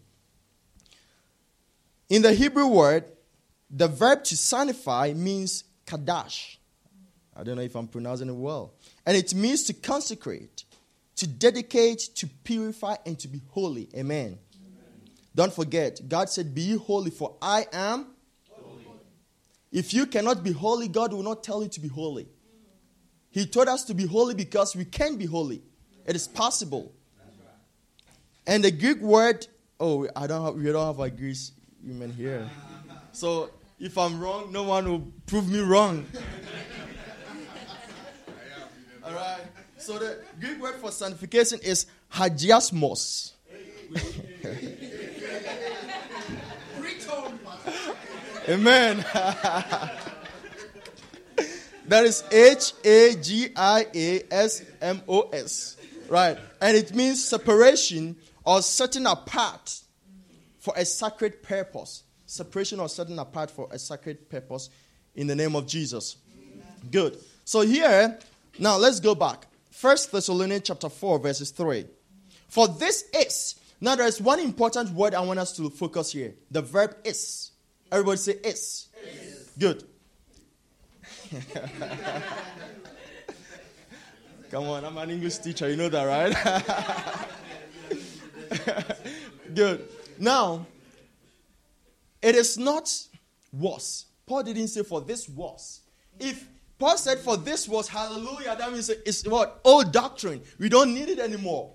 In 2.10 2.22
the 2.22 2.34
Hebrew 2.34 2.68
word, 2.68 3.06
the 3.70 3.88
verb 3.88 4.24
to 4.26 4.38
sanctify 4.38 5.14
means 5.16 5.64
kadash. 5.88 6.58
I 7.36 7.44
don't 7.44 7.56
know 7.56 7.64
if 7.64 7.76
I'm 7.76 7.88
pronouncing 7.88 8.30
it 8.30 8.36
well. 8.36 8.74
And 9.06 9.18
it 9.18 9.34
means 9.34 9.64
to 9.64 9.74
consecrate, 9.74 10.64
to 11.18 11.28
dedicate, 11.28 12.00
to 12.16 12.28
purify, 12.44 12.96
and 13.06 13.18
to 13.20 13.28
be 13.28 13.42
holy. 13.50 13.90
Amen. 13.96 14.26
Amen. 14.26 14.40
Don't 15.34 15.54
forget, 15.54 16.02
God 16.08 16.30
said, 16.30 16.54
Be 16.54 16.76
holy, 16.76 17.12
for 17.12 17.36
I 17.42 17.66
am 17.72 18.08
holy. 18.52 18.86
if 19.72 19.94
you 19.94 20.06
cannot 20.06 20.44
be 20.44 20.52
holy, 20.52 20.88
God 20.88 21.14
will 21.14 21.24
not 21.24 21.44
tell 21.44 21.64
you 21.64 21.70
to 21.70 21.80
be 21.80 21.88
holy. 21.88 22.28
He 23.30 23.46
told 23.46 23.68
us 23.68 23.84
to 23.86 23.94
be 23.94 24.06
holy 24.06 24.34
because 24.34 24.76
we 24.76 24.86
can 24.86 25.18
be 25.18 25.26
holy. 25.26 25.62
It 26.06 26.16
is 26.16 26.28
possible. 26.28 26.94
And 28.48 28.64
the 28.64 28.72
Greek 28.72 29.02
word, 29.02 29.48
oh, 29.80 30.08
I 30.16 30.28
don't 30.28 30.46
have, 30.46 30.56
we 30.56 30.72
don't 30.72 30.86
have 30.86 31.00
a 31.00 31.10
Greek 31.10 31.36
women 31.84 32.14
here. 32.14 32.50
So 33.12 33.50
if 33.80 33.98
I'm 33.98 34.20
wrong, 34.20 34.52
no 34.52 34.64
one 34.64 34.90
will 34.90 35.12
prove 35.26 35.50
me 35.50 35.60
wrong. 35.60 36.06
All 39.04 39.14
right. 39.14 39.42
So 39.86 40.00
the 40.00 40.18
Greek 40.40 40.60
word 40.60 40.78
for 40.78 40.90
sanctification 40.90 41.60
is 41.62 41.86
hagiasmos. 42.12 43.34
Amen. 48.50 49.06
that 51.88 52.04
is 52.04 52.24
H 52.32 52.74
A 52.84 53.16
G 53.22 53.50
I 53.56 53.86
A 53.94 54.24
S 54.32 54.64
M 54.82 55.04
O 55.08 55.30
S. 55.30 55.78
Right. 56.10 56.40
And 56.60 56.76
it 56.76 56.96
means 56.96 57.24
separation 57.24 58.16
or 58.44 58.64
setting 58.64 59.06
apart 59.06 59.82
for 60.58 60.74
a 60.76 60.84
sacred 60.84 61.44
purpose. 61.44 62.02
Separation 62.26 62.80
or 62.80 62.90
setting 62.90 63.20
apart 63.20 63.52
for 63.52 63.68
a 63.72 63.78
sacred 63.78 64.32
purpose 64.32 64.72
in 65.14 65.28
the 65.28 65.36
name 65.36 65.56
of 65.56 65.68
Jesus. 65.68 66.18
Amen. 66.36 66.66
Good. 66.90 67.20
So 67.44 67.62
here, 67.62 68.18
now 68.58 68.78
let's 68.78 69.00
go 69.00 69.14
back. 69.14 69.46
First 69.76 70.12
Thessalonians 70.14 70.64
chapter 70.64 70.88
4, 70.88 71.20
verses 71.20 71.52
3. 71.52 71.86
For 72.48 72.70
this 72.70 73.04
is. 73.14 73.60
Now 73.82 73.98
there 73.98 74.08
is 74.08 74.22
one 74.22 74.40
important 74.40 74.92
word 74.92 75.14
I 75.14 75.20
want 75.20 75.38
us 75.38 75.54
to 75.58 75.70
focus 75.70 76.14
here. 76.14 76.34
The 76.50 76.62
verb 76.62 76.96
is. 77.04 77.52
Everybody 77.92 78.16
say 78.18 78.32
is. 78.42 78.88
is. 79.04 79.52
Good. 79.60 79.84
Come 84.50 84.64
on, 84.64 84.86
I'm 84.86 84.98
an 84.98 85.10
English 85.10 85.40
teacher. 85.40 85.70
You 85.70 85.76
know 85.76 85.90
that, 85.90 86.06
right? 86.06 86.34
Good. 89.54 89.90
Now, 90.18 90.66
it 92.22 92.36
is 92.36 92.58
not 92.58 92.98
was. 93.52 94.06
Paul 94.26 94.44
didn't 94.44 94.70
say 94.70 94.84
for 94.84 95.02
this 95.02 95.28
was. 95.28 95.82
If 96.18 96.48
Paul 96.78 96.98
said 96.98 97.20
for 97.20 97.38
this 97.38 97.68
was 97.68 97.88
hallelujah, 97.88 98.56
that 98.58 98.72
means 98.72 98.90
it's 98.90 99.26
what? 99.26 99.62
Old 99.64 99.92
doctrine. 99.92 100.42
We 100.60 100.70
don't 100.70 100.94
need 100.94 101.10
it 101.10 101.20
anymore. 101.20 101.72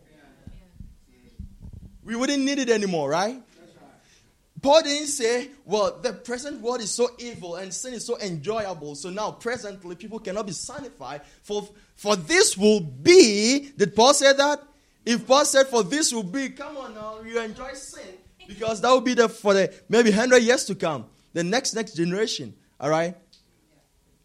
We 2.05 2.17
wouldn't 2.17 2.43
need 2.43 2.59
it 2.59 2.71
anymore, 2.71 3.11
right? 3.11 3.41
Paul 4.61 4.83
didn't 4.83 5.07
say, 5.07 5.49
well, 5.65 5.99
the 6.03 6.13
present 6.13 6.61
world 6.61 6.81
is 6.81 6.91
so 6.91 7.09
evil 7.19 7.57
and 7.57 7.73
sin 7.73 7.95
is 7.95 8.05
so 8.05 8.19
enjoyable, 8.19 8.95
so 8.95 9.09
now 9.09 9.31
presently 9.31 9.97
people 9.97 10.19
cannot 10.19 10.47
be 10.47 10.53
sanctified. 10.53 11.23
For, 11.43 11.67
for 11.95 12.17
this 12.17 12.59
will 12.59 12.81
be, 12.81 13.71
did 13.77 13.97
Paul 13.97 14.13
say 14.13 14.33
that? 14.35 14.63
If 15.07 15.27
Paul 15.27 15.47
said, 15.47 15.69
for 15.69 15.83
this 15.83 16.13
will 16.13 16.25
be, 16.25 16.51
come 16.51 16.77
on 16.77 16.95
now, 16.95 17.21
you 17.25 17.41
enjoy 17.41 17.73
sin, 17.73 18.03
because 18.47 18.83
that 18.83 18.91
will 18.91 19.01
be 19.01 19.15
the, 19.15 19.31
for 19.31 19.55
the 19.55 19.73
maybe 19.89 20.11
100 20.11 20.39
years 20.39 20.65
to 20.67 20.75
come, 20.75 21.07
the 21.33 21.43
next, 21.43 21.73
next 21.75 21.95
generation, 21.95 22.55
all 22.79 22.91
right? 22.91 23.17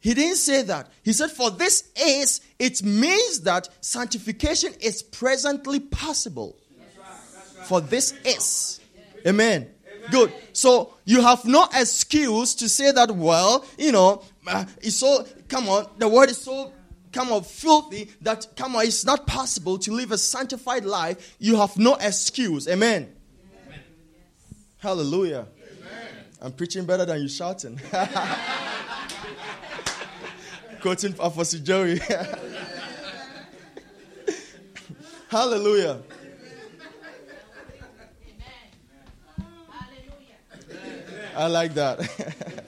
He 0.06 0.14
didn't 0.14 0.38
say 0.38 0.62
that. 0.62 0.92
He 1.02 1.14
said, 1.14 1.32
for 1.32 1.50
this 1.50 1.90
is, 2.00 2.40
it 2.60 2.84
means 2.84 3.42
that 3.42 3.70
sanctification 3.82 4.72
is 4.80 5.02
presently 5.02 5.80
possible. 5.80 6.60
That's 6.78 6.96
right, 6.96 7.08
that's 7.34 7.58
right. 7.58 7.66
For 7.66 7.82
this 7.82 8.14
is. 8.24 8.82
Amen. 9.26 9.68
Good. 10.12 10.32
So 10.54 10.94
you 11.06 11.24
have 11.24 11.44
no 11.46 11.68
excuse 11.74 12.54
to 12.54 12.70
say 12.70 12.92
that, 12.92 13.10
well, 13.10 13.66
you 13.80 13.92
know, 13.92 14.22
uh, 14.46 14.66
it's 14.80 14.98
so, 14.98 15.26
come 15.48 15.68
on, 15.70 15.88
the 15.98 16.08
word 16.08 16.30
is 16.30 16.38
so, 16.38 16.72
come 17.12 17.32
on, 17.32 17.42
filthy 17.42 18.12
that, 18.22 18.46
come 18.56 18.76
on, 18.76 18.86
it's 18.86 19.06
not 19.06 19.26
possible 19.26 19.80
to 19.80 19.92
live 19.92 20.12
a 20.12 20.20
sanctified 20.20 20.86
life. 20.86 21.36
You 21.40 21.56
have 21.56 21.80
no 21.80 21.96
excuse. 21.96 22.68
Amen. 22.68 23.12
Amen. 23.66 23.80
Hallelujah. 24.78 25.48
Amen. 25.58 26.08
I'm 26.44 26.52
preaching 26.52 26.86
better 26.86 27.06
than 27.06 27.24
you 27.24 27.28
shouting. 27.28 27.82
Quoting 30.86 31.16
Apostle 31.18 31.62
Joey. 31.62 32.00
Hallelujah. 35.30 36.04
I 41.36 41.48
like 41.48 41.74
that. 41.74 42.64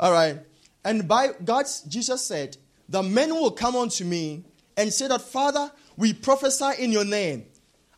All 0.00 0.12
right. 0.12 0.38
And 0.82 1.06
by 1.06 1.32
God's, 1.44 1.82
Jesus 1.82 2.24
said, 2.24 2.56
the 2.88 3.02
men 3.02 3.28
will 3.34 3.50
come 3.50 3.76
unto 3.76 4.06
me 4.06 4.44
and 4.78 4.90
say 4.90 5.08
that, 5.08 5.20
Father, 5.20 5.70
we 5.98 6.14
prophesy 6.14 6.70
in 6.78 6.90
your 6.90 7.04
name. 7.04 7.44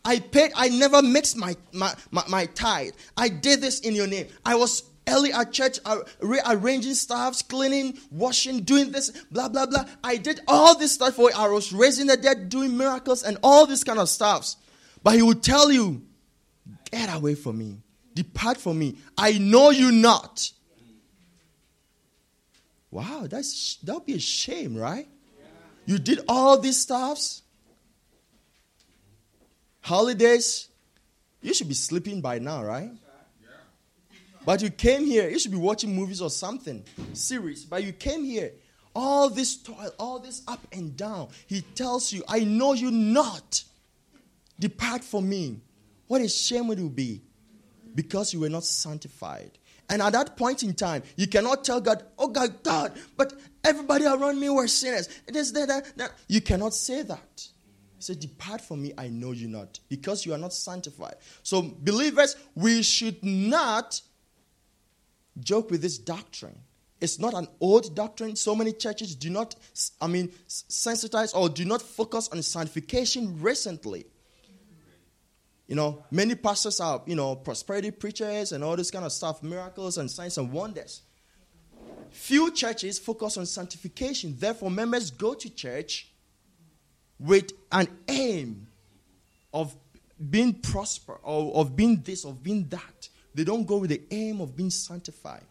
I 0.04 0.18
paid, 0.18 0.50
I 0.56 0.68
never 0.68 1.00
mixed 1.00 1.36
my, 1.36 1.54
my, 1.72 1.94
my, 2.10 2.24
my 2.28 2.46
tithe. 2.46 2.94
I 3.16 3.28
did 3.28 3.60
this 3.60 3.78
in 3.78 3.94
your 3.94 4.08
name. 4.08 4.26
I 4.44 4.56
was 4.56 4.82
early 5.08 5.32
at 5.32 5.52
church 5.52 5.78
rearranging 6.20 6.94
stuffs, 6.94 7.42
cleaning, 7.42 7.98
washing, 8.10 8.60
doing 8.62 8.92
this, 8.92 9.10
blah, 9.30 9.48
blah, 9.48 9.66
blah. 9.66 9.84
I 10.02 10.16
did 10.16 10.40
all 10.48 10.76
this 10.76 10.92
stuff 10.92 11.14
for 11.14 11.30
you. 11.30 11.36
I 11.36 11.48
was 11.48 11.72
raising 11.72 12.06
the 12.06 12.16
dead, 12.16 12.48
doing 12.48 12.76
miracles, 12.76 13.22
and 13.22 13.38
all 13.42 13.66
this 13.66 13.84
kind 13.84 13.98
of 13.98 14.08
stuffs. 14.08 14.56
But 15.02 15.14
he 15.14 15.22
would 15.22 15.42
tell 15.42 15.70
you, 15.70 16.02
get 16.90 17.14
away 17.14 17.34
from 17.34 17.58
me. 17.58 17.78
Depart 18.14 18.56
from 18.56 18.78
me. 18.78 18.96
I 19.16 19.38
know 19.38 19.70
you 19.70 19.92
not. 19.92 20.50
Wow, 22.90 23.26
that's 23.28 23.76
that 23.82 23.92
would 23.92 24.06
be 24.06 24.14
a 24.14 24.18
shame, 24.18 24.74
right? 24.76 25.06
You 25.84 25.98
did 25.98 26.20
all 26.28 26.58
these 26.58 26.78
stuffs. 26.78 27.42
holidays, 29.82 30.68
you 31.42 31.54
should 31.54 31.68
be 31.68 31.74
sleeping 31.74 32.20
by 32.20 32.38
now, 32.40 32.64
right? 32.64 32.90
But 34.46 34.62
you 34.62 34.70
came 34.70 35.04
here, 35.04 35.28
you 35.28 35.40
should 35.40 35.50
be 35.50 35.56
watching 35.58 35.92
movies 35.92 36.22
or 36.22 36.30
something, 36.30 36.84
series. 37.14 37.64
But 37.64 37.82
you 37.82 37.92
came 37.92 38.22
here, 38.22 38.52
all 38.94 39.28
this 39.28 39.56
toil, 39.56 39.90
all 39.98 40.20
this 40.20 40.42
up 40.46 40.64
and 40.72 40.96
down. 40.96 41.30
He 41.48 41.62
tells 41.62 42.12
you, 42.12 42.22
I 42.28 42.44
know 42.44 42.72
you 42.72 42.92
not. 42.92 43.64
Depart 44.60 45.02
from 45.02 45.28
me. 45.28 45.60
What 46.06 46.20
a 46.20 46.28
shame 46.28 46.70
it 46.70 46.78
will 46.78 46.88
be 46.88 47.22
because 47.96 48.32
you 48.32 48.38
were 48.38 48.48
not 48.48 48.62
sanctified. 48.62 49.58
And 49.90 50.00
at 50.00 50.12
that 50.12 50.36
point 50.36 50.62
in 50.62 50.74
time, 50.74 51.02
you 51.16 51.26
cannot 51.26 51.64
tell 51.64 51.80
God, 51.80 52.04
oh 52.16 52.28
God, 52.28 52.62
God, 52.62 52.96
but 53.16 53.32
everybody 53.64 54.06
around 54.06 54.38
me 54.38 54.48
were 54.48 54.68
sinners. 54.68 55.08
It 55.26 55.34
is 55.34 55.52
that, 55.54 55.66
that, 55.66 55.96
that. 55.96 56.12
You 56.28 56.40
cannot 56.40 56.72
say 56.72 57.02
that. 57.02 57.48
He 57.96 58.02
said, 58.02 58.20
Depart 58.20 58.60
from 58.60 58.82
me, 58.82 58.92
I 58.96 59.08
know 59.08 59.32
you 59.32 59.48
not, 59.48 59.80
because 59.88 60.24
you 60.24 60.34
are 60.34 60.38
not 60.38 60.52
sanctified. 60.52 61.16
So, 61.42 61.62
believers, 61.62 62.36
we 62.54 62.82
should 62.82 63.24
not 63.24 64.00
joke 65.40 65.70
with 65.70 65.82
this 65.82 65.98
doctrine. 65.98 66.58
It's 67.00 67.18
not 67.18 67.34
an 67.34 67.46
old 67.60 67.94
doctrine. 67.94 68.36
So 68.36 68.54
many 68.54 68.72
churches 68.72 69.14
do 69.14 69.28
not, 69.30 69.54
I 70.00 70.06
mean, 70.06 70.28
sensitize 70.48 71.34
or 71.34 71.48
do 71.48 71.64
not 71.64 71.82
focus 71.82 72.28
on 72.32 72.42
sanctification 72.42 73.40
recently. 73.40 74.06
You 75.66 75.74
know, 75.74 76.04
many 76.10 76.36
pastors 76.36 76.80
are, 76.80 77.02
you 77.06 77.16
know, 77.16 77.34
prosperity 77.34 77.90
preachers 77.90 78.52
and 78.52 78.62
all 78.62 78.76
this 78.76 78.90
kind 78.90 79.04
of 79.04 79.12
stuff, 79.12 79.42
miracles 79.42 79.98
and 79.98 80.10
signs 80.10 80.38
and 80.38 80.52
wonders. 80.52 81.02
Few 82.10 82.50
churches 82.52 82.98
focus 82.98 83.36
on 83.36 83.46
sanctification. 83.46 84.36
Therefore, 84.38 84.70
members 84.70 85.10
go 85.10 85.34
to 85.34 85.50
church 85.50 86.12
with 87.18 87.52
an 87.72 87.88
aim 88.08 88.68
of 89.52 89.76
being 90.30 90.54
prosper 90.54 91.18
or 91.22 91.60
of 91.60 91.76
being 91.76 92.00
this, 92.02 92.24
of 92.24 92.42
being 92.42 92.68
that. 92.68 93.08
They 93.36 93.44
don't 93.44 93.66
go 93.66 93.76
with 93.76 93.90
the 93.90 94.00
aim 94.10 94.40
of 94.40 94.56
being 94.56 94.70
sanctified. 94.70 95.42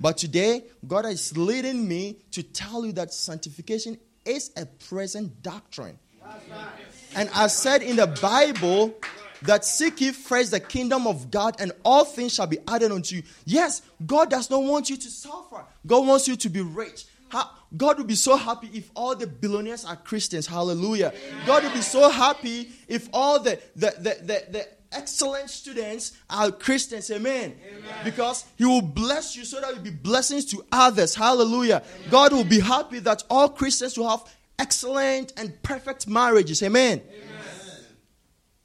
But 0.00 0.16
today, 0.16 0.64
God 0.86 1.04
is 1.04 1.36
leading 1.36 1.86
me 1.86 2.16
to 2.32 2.42
tell 2.42 2.84
you 2.84 2.92
that 2.92 3.12
sanctification 3.12 3.98
is 4.24 4.50
a 4.56 4.64
present 4.66 5.42
doctrine. 5.42 5.98
And 7.14 7.28
I 7.34 7.46
said 7.46 7.82
in 7.82 7.96
the 7.96 8.06
Bible, 8.06 8.94
that 9.42 9.62
seek 9.62 10.00
ye 10.00 10.10
first 10.10 10.52
the 10.52 10.60
kingdom 10.60 11.06
of 11.06 11.30
God 11.30 11.56
and 11.60 11.70
all 11.84 12.06
things 12.06 12.34
shall 12.34 12.46
be 12.46 12.56
added 12.66 12.90
unto 12.90 13.16
you. 13.16 13.22
Yes, 13.44 13.82
God 14.06 14.30
does 14.30 14.48
not 14.48 14.62
want 14.62 14.88
you 14.88 14.96
to 14.96 15.08
suffer. 15.10 15.66
God 15.86 16.06
wants 16.06 16.26
you 16.26 16.36
to 16.36 16.48
be 16.48 16.62
rich. 16.62 17.04
God 17.76 17.98
will 17.98 18.06
be 18.06 18.14
so 18.14 18.36
happy 18.36 18.70
if 18.72 18.90
all 18.94 19.14
the 19.14 19.26
billionaires 19.26 19.84
are 19.84 19.96
Christians. 19.96 20.46
Hallelujah. 20.46 21.12
God 21.46 21.64
will 21.64 21.72
be 21.72 21.82
so 21.82 22.08
happy 22.08 22.70
if 22.88 23.08
all 23.12 23.38
the, 23.40 23.60
the, 23.76 23.92
the, 23.98 24.16
the, 24.22 24.44
the 24.50 24.68
excellent 24.94 25.50
students 25.50 26.12
are 26.30 26.50
Christians. 26.50 27.10
Amen. 27.10 27.54
Amen. 27.68 27.82
Because 28.04 28.44
He 28.56 28.64
will 28.64 28.80
bless 28.82 29.36
you 29.36 29.44
so 29.44 29.60
that 29.60 29.74
you'll 29.74 29.82
be 29.82 29.90
blessings 29.90 30.44
to 30.46 30.64
others. 30.72 31.14
Hallelujah. 31.14 31.82
Amen. 31.96 32.10
God 32.10 32.32
will 32.32 32.44
be 32.44 32.60
happy 32.60 33.00
that 33.00 33.22
all 33.28 33.48
Christians 33.48 33.98
will 33.98 34.08
have 34.08 34.24
excellent 34.58 35.32
and 35.36 35.60
perfect 35.62 36.06
marriages. 36.08 36.62
Amen. 36.62 37.02
Amen. 37.06 37.34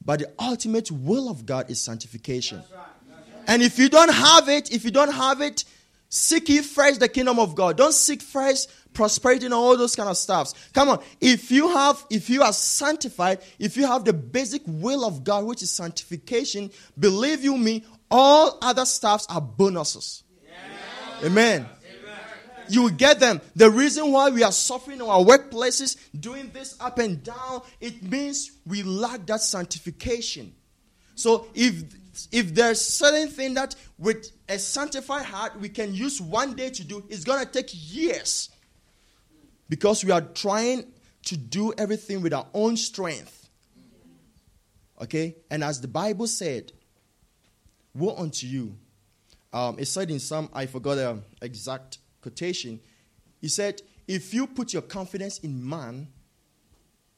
But 0.03 0.19
the 0.21 0.31
ultimate 0.39 0.89
will 0.91 1.29
of 1.29 1.45
God 1.45 1.69
is 1.69 1.79
sanctification. 1.79 2.59
That's 2.59 2.71
right. 2.71 2.86
That's 3.09 3.29
right. 3.29 3.43
And 3.48 3.62
if 3.62 3.77
you 3.77 3.89
don't 3.89 4.12
have 4.12 4.50
it, 4.50 4.71
if 4.71 4.83
you 4.83 4.91
don't 4.91 5.13
have 5.13 5.41
it, 5.41 5.65
seek 6.09 6.50
ye 6.50 6.62
first 6.62 7.00
the 7.00 7.09
kingdom 7.09 7.38
of 7.38 7.53
God. 7.55 7.77
Don't 7.77 7.93
seek 7.93 8.21
first 8.21 8.71
prosperity 8.93 9.46
and 9.46 9.53
all 9.53 9.77
those 9.77 9.96
kind 9.96 10.10
of 10.10 10.17
stuffs. 10.17 10.53
Come 10.74 10.89
on. 10.89 11.03
If 11.22 11.51
you 11.51 11.69
have, 11.69 12.05
if 12.10 12.29
you 12.29 12.41
are 12.43 12.53
sanctified, 12.53 13.39
if 13.58 13.77
you 13.77 13.86
have 13.88 14.05
the 14.05 14.13
basic 14.13 14.62
will 14.65 15.05
of 15.05 15.24
God, 15.24 15.46
which 15.46 15.63
is 15.63 15.72
sanctification, 15.72 16.71
believe 16.97 17.43
you 17.43 17.58
me, 17.58 17.86
all 18.12 18.58
other 18.62 18.86
stuffs 18.86 19.28
are 19.30 19.41
bonuses. 19.41 20.23
Yeah. 20.43 21.28
Amen 21.28 21.69
you 22.69 22.84
will 22.84 22.89
get 22.89 23.19
them. 23.19 23.41
The 23.56 23.69
reason 23.69 24.12
why 24.12 24.30
we 24.30 24.43
are 24.43 24.52
suffering 24.52 24.97
in 24.97 25.02
our 25.02 25.23
workplaces, 25.23 25.97
doing 26.19 26.52
this 26.54 26.78
up 26.80 26.99
and 26.99 27.21
down, 27.23 27.62
it 27.82 28.04
means 28.04 28.52
we 28.65 28.84
lack 28.84 29.25
that 29.25 29.41
sanctification. 29.41 30.54
So 31.15 31.47
if 31.54 31.84
if 32.32 32.54
there's 32.54 32.82
certain 32.82 33.30
thing 33.30 33.54
that 33.54 33.75
with 33.97 34.32
a 34.47 34.60
sanctified 34.60 35.25
heart 35.25 35.60
we 35.60 35.69
can 35.69 35.93
use 35.93 36.21
one 36.21 36.54
day 36.54 36.69
to 36.69 36.84
do, 36.84 37.04
it's 37.10 37.23
gonna 37.23 37.45
take 37.45 37.69
years. 37.71 38.49
Because 39.69 40.03
we 40.03 40.12
are 40.12 40.21
trying 40.21 40.86
to 41.25 41.38
do 41.38 41.73
everything 41.77 42.21
with 42.21 42.34
our 42.34 42.47
own 42.53 42.75
strength. 42.75 43.49
Okay? 45.01 45.36
And 45.49 45.63
as 45.63 45.79
the 45.79 45.88
Bible 45.88 46.27
said, 46.27 46.71
woe 47.93 48.15
unto 48.15 48.47
you. 48.47 48.75
Um, 49.53 49.77
it 49.79 49.86
said 49.86 50.12
in 50.12 50.19
some, 50.19 50.49
I 50.53 50.65
forgot 50.65 50.95
the 50.95 51.19
exact 51.41 51.99
quotation. 52.21 52.79
He 53.41 53.47
said, 53.47 53.82
If 54.08 54.34
you 54.34 54.47
put 54.47 54.73
your 54.73 54.82
confidence 54.82 55.39
in 55.39 55.67
man, 55.67 56.08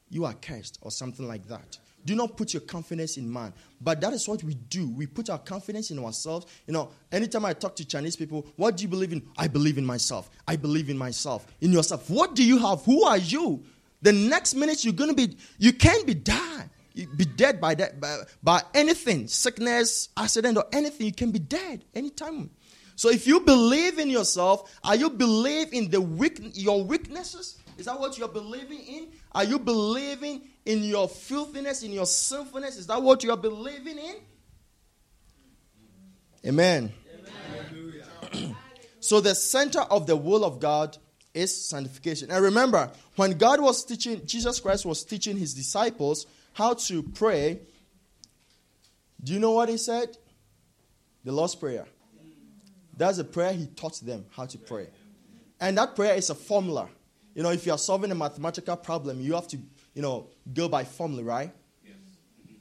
you 0.09 0.25
are 0.25 0.33
cursed, 0.33 0.77
or 0.81 0.91
something 0.91 1.27
like 1.27 1.47
that. 1.47 1.77
Do 2.05 2.15
not 2.15 2.37
put 2.37 2.53
your 2.53 2.61
confidence 2.61 3.17
in 3.17 3.31
man. 3.31 3.53
But 3.79 4.01
that 4.01 4.13
is 4.13 4.27
what 4.27 4.43
we 4.43 4.55
do. 4.55 4.89
We 4.89 5.05
put 5.05 5.29
our 5.29 5.39
confidence 5.39 5.91
in 5.91 6.03
ourselves. 6.03 6.45
You 6.67 6.73
know, 6.73 6.91
anytime 7.11 7.45
I 7.45 7.53
talk 7.53 7.75
to 7.77 7.85
Chinese 7.85 8.15
people, 8.15 8.47
what 8.55 8.77
do 8.77 8.83
you 8.83 8.87
believe 8.87 9.11
in? 9.11 9.27
I 9.37 9.47
believe 9.47 9.77
in 9.77 9.85
myself. 9.85 10.29
I 10.47 10.55
believe 10.55 10.89
in 10.89 10.97
myself. 10.97 11.45
In 11.61 11.71
yourself. 11.71 12.09
What 12.09 12.35
do 12.35 12.43
you 12.43 12.57
have? 12.59 12.83
Who 12.85 13.03
are 13.03 13.17
you? 13.17 13.63
The 14.01 14.13
next 14.13 14.55
minute 14.55 14.83
you're 14.83 14.93
to 14.93 15.13
be, 15.13 15.37
you 15.57 15.73
can't 15.73 16.05
be 16.05 16.15
dead. 16.15 16.69
Be 16.93 17.25
dead 17.25 17.61
by 17.61 17.75
that 17.75 18.01
by, 18.01 18.17
by 18.43 18.61
anything, 18.73 19.27
sickness, 19.27 20.09
accident, 20.17 20.57
or 20.57 20.65
anything. 20.73 21.05
You 21.05 21.13
can 21.13 21.31
be 21.31 21.39
dead 21.39 21.85
anytime. 21.95 22.49
So 22.95 23.09
if 23.09 23.25
you 23.25 23.39
believe 23.39 23.97
in 23.97 24.09
yourself, 24.09 24.77
are 24.83 24.95
you 24.95 25.09
believe 25.09 25.73
in 25.73 25.89
the 25.89 26.01
weak, 26.01 26.39
your 26.53 26.83
weaknesses? 26.83 27.57
Is 27.77 27.85
that 27.85 27.99
what 27.99 28.17
you're 28.17 28.27
believing 28.27 28.79
in? 28.79 29.07
Are 29.33 29.43
you 29.43 29.59
believing 29.59 30.41
in 30.65 30.83
your 30.83 31.07
filthiness, 31.07 31.83
in 31.83 31.91
your 31.91 32.05
sinfulness? 32.05 32.77
Is 32.77 32.87
that 32.87 33.01
what 33.01 33.23
you're 33.23 33.37
believing 33.37 33.97
in? 33.97 34.15
Amen. 36.47 36.91
Amen. 38.33 38.55
so 38.99 39.21
the 39.21 39.35
center 39.35 39.81
of 39.81 40.07
the 40.07 40.15
will 40.15 40.43
of 40.43 40.59
God 40.59 40.97
is 41.33 41.55
sanctification. 41.69 42.31
And 42.31 42.43
remember, 42.43 42.91
when 43.15 43.37
God 43.37 43.61
was 43.61 43.85
teaching, 43.85 44.25
Jesus 44.25 44.59
Christ 44.59 44.85
was 44.85 45.03
teaching 45.03 45.37
his 45.37 45.53
disciples 45.53 46.25
how 46.53 46.73
to 46.73 47.03
pray, 47.03 47.59
do 49.23 49.33
you 49.33 49.39
know 49.39 49.51
what 49.51 49.69
he 49.69 49.77
said? 49.77 50.17
The 51.23 51.31
Lord's 51.31 51.55
Prayer. 51.55 51.85
That's 52.97 53.19
a 53.19 53.23
prayer 53.23 53.53
he 53.53 53.67
taught 53.67 53.99
them 54.01 54.25
how 54.31 54.45
to 54.45 54.57
pray. 54.57 54.87
And 55.59 55.77
that 55.77 55.95
prayer 55.95 56.15
is 56.15 56.29
a 56.29 56.35
formula. 56.35 56.89
You 57.33 57.43
know, 57.43 57.51
if 57.51 57.65
you 57.65 57.71
are 57.71 57.77
solving 57.77 58.11
a 58.11 58.15
mathematical 58.15 58.75
problem, 58.75 59.21
you 59.21 59.33
have 59.35 59.47
to, 59.49 59.57
you 59.93 60.01
know, 60.01 60.27
go 60.53 60.67
by 60.67 60.83
formula, 60.83 61.23
right? 61.23 61.51
Yes. 61.85 61.95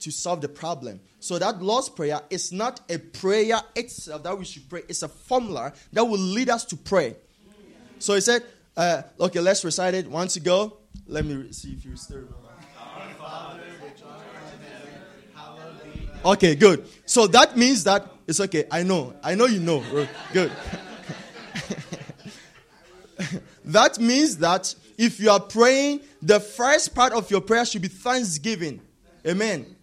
To 0.01 0.11
solve 0.11 0.41
the 0.41 0.49
problem. 0.49 1.01
So 1.19 1.39
that 1.39 1.61
Lord's 1.61 1.89
Prayer 1.89 2.21
is 2.31 2.53
not 2.53 2.81
a 2.89 2.99
prayer 2.99 3.61
itself 3.75 4.23
that 4.23 4.39
we 4.39 4.45
should 4.45 4.69
pray. 4.69 4.83
It's 4.89 5.03
a 5.03 5.09
formula 5.09 5.73
that 5.93 6.05
will 6.05 6.19
lead 6.19 6.49
us 6.49 6.65
to 6.67 6.77
pray. 6.77 7.17
So 7.99 8.15
he 8.15 8.21
said, 8.21 8.45
uh, 8.77 9.03
okay, 9.19 9.41
let's 9.41 9.65
recite 9.65 9.95
it. 9.95 10.07
Once 10.07 10.37
you 10.37 10.43
go, 10.43 10.79
let 11.07 11.25
me 11.25 11.53
see 11.53 11.73
if 11.73 11.85
you 11.85 11.97
still 11.97 12.19
remember. 12.19 12.37
Okay, 16.25 16.55
good. 16.55 16.87
So 17.07 17.27
that 17.29 17.57
means 17.57 17.85
that 17.85 18.07
it's 18.27 18.41
okay. 18.41 18.65
I 18.71 18.83
know. 18.83 19.15
I 19.23 19.35
know 19.35 19.47
you 19.47 19.61
know. 19.61 19.83
Good. 20.33 20.53
that 23.65 23.99
means 23.99 24.39
that 24.39 24.75
if 24.99 25.21
you 25.21 25.31
are 25.31 25.41
praying, 25.41 26.01
the 26.23 26.41
first 26.41 26.95
part 26.95 27.13
of 27.13 27.31
your 27.31 27.41
prayer 27.41 27.65
should 27.65 27.83
be 27.83 27.89
thanksgiving. 27.89 28.81
Amen. 29.27 29.77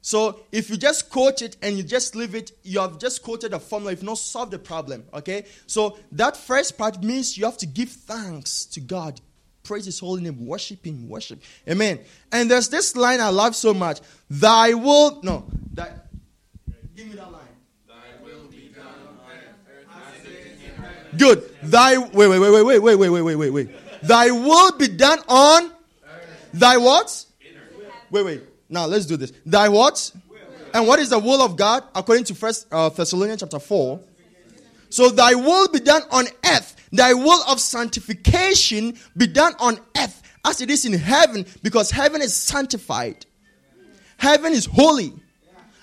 So 0.00 0.40
if 0.52 0.70
you 0.70 0.76
just 0.76 1.10
quote 1.10 1.42
it 1.42 1.56
and 1.60 1.76
you 1.76 1.82
just 1.82 2.14
leave 2.14 2.34
it, 2.34 2.52
you 2.62 2.80
have 2.80 2.98
just 2.98 3.22
quoted 3.22 3.52
a 3.52 3.58
formula. 3.58 3.92
If 3.92 4.02
not 4.02 4.16
solved 4.16 4.52
the 4.52 4.58
problem, 4.58 5.04
okay? 5.12 5.44
So 5.66 5.98
that 6.12 6.34
first 6.34 6.78
part 6.78 7.02
means 7.02 7.36
you 7.36 7.44
have 7.44 7.58
to 7.58 7.66
give 7.66 7.90
thanks 7.90 8.64
to 8.66 8.80
God, 8.80 9.20
praise 9.64 9.84
His 9.84 9.98
holy 9.98 10.22
name, 10.22 10.46
worship 10.46 10.86
Him, 10.86 11.08
worship. 11.10 11.42
Amen. 11.68 12.00
And 12.32 12.50
there's 12.50 12.70
this 12.70 12.96
line 12.96 13.20
I 13.20 13.28
love 13.28 13.54
so 13.54 13.74
much: 13.74 14.00
"Thy 14.30 14.72
will." 14.72 15.20
No, 15.22 15.44
that. 15.74 16.06
Give 16.96 17.08
me 17.08 17.16
that 17.16 17.30
line. 17.30 17.37
Good. 21.16 21.50
Thy 21.62 21.98
wait, 21.98 22.28
wait, 22.28 22.38
wait, 22.38 22.50
wait, 22.50 22.64
wait, 22.64 22.96
wait, 22.96 22.96
wait, 22.96 23.22
wait, 23.22 23.34
wait, 23.36 23.50
wait. 23.50 23.68
Thy 24.02 24.30
will 24.30 24.72
be 24.72 24.88
done 24.88 25.18
on 25.28 25.72
thy 26.52 26.76
what? 26.76 27.24
Wait, 28.10 28.24
wait. 28.24 28.42
Now 28.68 28.86
let's 28.86 29.06
do 29.06 29.16
this. 29.16 29.32
Thy 29.46 29.68
what? 29.68 30.12
And 30.74 30.86
what 30.86 30.98
is 30.98 31.10
the 31.10 31.18
will 31.18 31.40
of 31.40 31.56
God 31.56 31.84
according 31.94 32.24
to 32.24 32.34
First 32.34 32.66
uh, 32.70 32.90
Thessalonians 32.90 33.40
chapter 33.40 33.58
four? 33.58 34.00
So 34.90 35.10
thy 35.10 35.34
will 35.34 35.68
be 35.68 35.80
done 35.80 36.02
on 36.10 36.26
earth. 36.46 36.76
Thy 36.92 37.12
will 37.14 37.42
of 37.48 37.60
sanctification 37.60 38.98
be 39.16 39.26
done 39.26 39.54
on 39.58 39.78
earth 39.96 40.22
as 40.44 40.60
it 40.60 40.70
is 40.70 40.84
in 40.86 40.94
heaven, 40.94 41.44
because 41.62 41.90
heaven 41.90 42.22
is 42.22 42.34
sanctified. 42.34 43.26
Heaven 44.16 44.52
is 44.52 44.64
holy. 44.64 45.12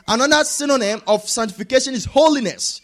Another 0.08 0.44
synonym 0.44 1.02
of 1.08 1.28
sanctification 1.28 1.94
is 1.94 2.06
holiness, 2.06 2.82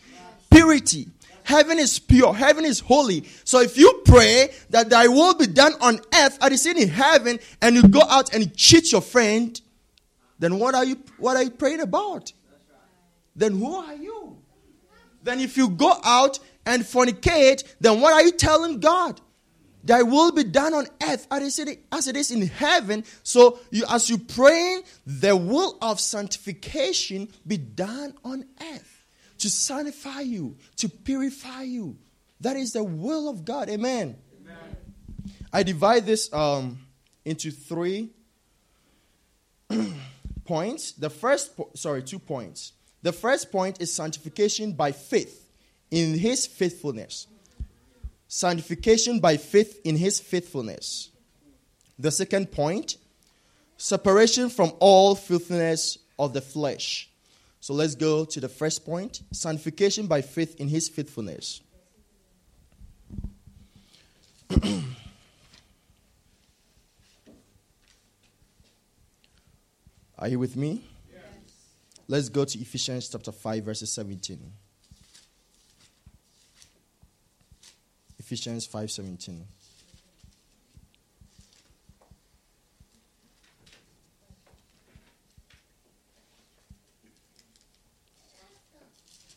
purity. 0.50 1.08
Heaven 1.44 1.80
is 1.80 2.00
pure. 2.00 2.34
Heaven 2.34 2.66
is 2.66 2.80
holy. 2.80 3.26
So 3.44 3.62
if 3.62 3.78
you 3.78 4.02
pray 4.06 4.54
that 4.70 4.90
thy 4.90 5.08
will 5.08 5.34
be 5.34 5.48
done 5.48 5.74
on 5.82 6.00
earth 6.14 6.38
as 6.42 6.48
it 6.48 6.54
is 6.54 6.66
in 6.66 6.90
heaven, 6.90 7.40
and 7.62 7.76
you 7.76 7.88
go 7.88 8.02
out 8.02 8.34
and 8.34 8.56
cheat 8.56 8.92
your 8.92 9.02
friend, 9.02 9.60
then 10.40 10.60
what 10.60 10.76
are 10.76 10.86
you 10.86 10.98
what 11.18 11.38
are 11.38 11.44
you 11.44 11.52
praying 11.52 11.82
about? 11.82 12.34
Then 13.36 13.58
who 13.58 13.76
are 13.76 13.96
you? 13.96 14.38
Then 15.24 15.40
if 15.40 15.56
you 15.56 15.70
go 15.70 15.94
out 16.04 16.40
and 16.66 16.84
fornicate, 16.84 17.64
then 17.80 18.02
what 18.02 18.14
are 18.14 18.24
you 18.24 18.32
telling 18.32 18.80
God? 18.80 19.22
Thy 19.84 20.04
will 20.04 20.32
be 20.32 20.44
done 20.44 20.74
on 20.74 20.88
earth 21.02 21.28
as 21.32 21.60
it 21.60 22.16
is 22.16 22.32
in 22.32 22.48
heaven. 22.48 23.04
So 23.24 23.60
you, 23.72 23.84
as 23.90 24.10
you 24.10 24.18
praying, 24.20 24.84
the 25.08 25.36
will 25.36 25.78
of 25.82 26.00
sanctification 26.00 27.30
be 27.48 27.58
done 27.58 28.14
on 28.24 28.46
earth 28.62 28.91
to 29.42 29.50
sanctify 29.50 30.22
you, 30.22 30.58
to 30.78 30.90
purify 30.90 31.64
you. 31.64 31.98
That 32.40 32.56
is 32.58 32.74
the 32.74 32.84
will 32.84 33.30
of 33.30 33.46
God. 33.46 33.70
Amen. 33.70 34.18
Amen. 34.42 34.78
I 35.54 35.64
divide 35.64 36.06
this 36.06 36.32
um, 36.34 36.80
into 37.24 37.52
three 37.52 38.10
points. 40.46 40.94
The 40.94 41.10
first, 41.10 41.56
po- 41.56 41.70
sorry, 41.76 42.02
two 42.02 42.20
points. 42.20 42.74
The 43.04 43.12
first 43.12 43.52
point 43.52 43.82
is 43.82 43.94
sanctification 43.94 44.74
by 44.74 44.92
faith 44.92 45.48
in 45.92 46.18
His 46.18 46.48
faithfulness 46.48 47.28
sanctification 48.32 49.20
by 49.20 49.36
faith 49.36 49.82
in 49.84 49.98
his 49.98 50.22
faithfulness. 50.22 51.10
The 52.00 52.12
second 52.12 52.50
point, 52.50 52.96
separation 53.76 54.50
from 54.50 54.72
all 54.80 55.16
filthiness 55.16 55.98
of 56.18 56.32
the 56.32 56.40
flesh. 56.40 57.10
So 57.62 57.74
let's 57.76 57.96
go 57.96 58.26
to 58.26 58.40
the 58.40 58.50
first 58.50 58.84
point 58.84 59.22
sanctification 59.32 60.08
by 60.08 60.22
faith 60.22 60.60
in 60.60 60.68
his 60.68 60.90
faithfulness. 60.90 61.62
Are 70.18 70.28
you 70.28 70.40
with 70.40 70.56
me? 70.56 70.84
Yes. 71.12 71.22
Let's 72.08 72.30
go 72.30 72.46
to 72.46 72.60
Ephesians 72.60 73.10
chapter 73.10 73.32
5, 73.32 73.64
verses 73.64 73.94
17. 73.94 74.40
Ephesians 78.18 78.68
5:17. 78.68 79.42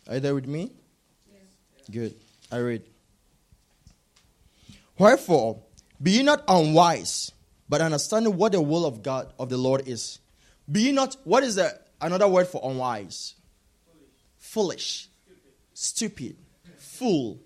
Are 0.09 0.15
you 0.15 0.21
there 0.21 0.35
with 0.35 0.47
me? 0.47 0.71
Yes. 1.31 1.43
Good. 1.91 2.15
I 2.53 2.59
read. 2.59 2.83
Wherefore, 4.99 5.63
be 6.03 6.13
ye 6.13 6.23
not 6.23 6.45
unwise, 6.47 7.33
but 7.69 7.81
understanding 7.81 8.37
what 8.37 8.53
the 8.53 8.61
will 8.61 8.87
of 8.87 9.03
God 9.03 9.33
of 9.39 9.49
the 9.49 9.57
Lord 9.57 9.89
is. 9.89 10.19
Be 10.71 10.83
ye 10.83 10.93
not 10.93 11.17
what 11.25 11.43
is 11.43 11.57
the 11.57 11.79
another 12.01 12.29
word 12.29 12.47
for 12.47 12.61
unwise? 12.63 13.35
Foolish. 14.39 15.09
Foolish. 15.09 15.09
Stupid. 15.73 16.37
Stupid. 16.37 16.37
Fool 16.79 17.41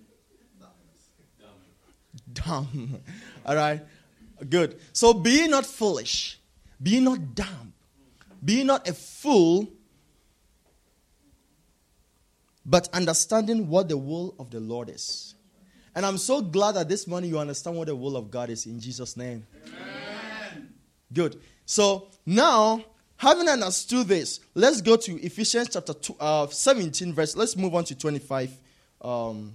dumb. 2.32 3.00
All 3.46 3.56
right? 3.56 3.80
Good. 4.48 4.78
So 4.92 5.14
be 5.14 5.48
not 5.48 5.66
foolish. 5.66 6.38
Be 6.82 7.00
not 7.00 7.34
dumb. 7.34 7.72
Be 8.44 8.62
not 8.62 8.88
a 8.88 8.94
fool, 8.94 9.68
but 12.68 12.88
understanding 12.92 13.66
what 13.68 13.88
the 13.88 13.96
will 13.96 14.34
of 14.38 14.50
the 14.50 14.60
Lord 14.60 14.90
is. 14.90 15.34
And 15.94 16.04
I'm 16.04 16.18
so 16.18 16.42
glad 16.42 16.72
that 16.72 16.88
this 16.88 17.06
morning 17.06 17.30
you 17.30 17.38
understand 17.38 17.76
what 17.76 17.86
the 17.86 17.96
will 17.96 18.16
of 18.16 18.30
God 18.30 18.50
is 18.50 18.66
in 18.66 18.78
Jesus' 18.78 19.16
name. 19.16 19.46
Amen. 19.66 20.68
Good. 21.12 21.40
So 21.64 22.08
now, 22.26 22.84
having 23.16 23.48
understood 23.48 24.06
this, 24.06 24.40
let's 24.54 24.82
go 24.82 24.96
to 24.96 25.24
Ephesians 25.24 25.70
chapter 25.72 25.94
two, 25.94 26.14
uh, 26.20 26.46
17, 26.46 27.14
verse. 27.14 27.34
Let's 27.34 27.56
move 27.56 27.74
on 27.74 27.84
to 27.84 27.96
25, 27.96 28.52
um, 29.00 29.54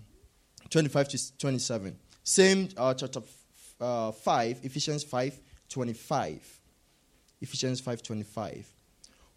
25 0.71 1.07
to 1.09 1.37
27. 1.37 1.95
Same 2.23 2.69
uh, 2.75 2.95
chapter 2.95 3.21
uh, 3.79 4.11
5, 4.11 4.59
Ephesians 4.63 5.03
5 5.03 5.39
25. 5.69 6.59
Ephesians 7.41 7.79
5 7.79 8.01
25. 8.01 8.73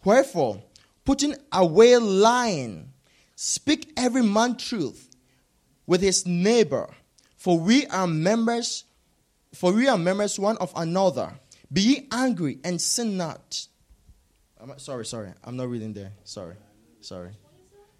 Wherefore, 0.03 0.63
putting 1.05 1.35
away 1.51 1.97
lying, 1.97 2.91
speak 3.37 3.93
every 3.95 4.23
man 4.23 4.57
truth 4.57 5.15
with 5.85 6.01
his 6.01 6.25
neighbor, 6.25 6.89
for 7.37 7.57
we 7.57 7.85
are 7.85 8.07
members, 8.07 8.83
for 9.53 9.71
we 9.71 9.87
are 9.87 9.97
members 9.97 10.37
one 10.39 10.57
of 10.57 10.73
another. 10.75 11.31
Be 11.71 11.81
ye 11.81 12.07
angry 12.11 12.57
and 12.63 12.81
sin 12.81 13.15
not. 13.15 13.67
I'm, 14.59 14.77
sorry, 14.79 15.05
sorry, 15.05 15.31
I'm 15.43 15.55
not 15.55 15.69
reading 15.69 15.93
there. 15.93 16.11
Sorry, 16.23 16.55
sorry. 16.99 17.31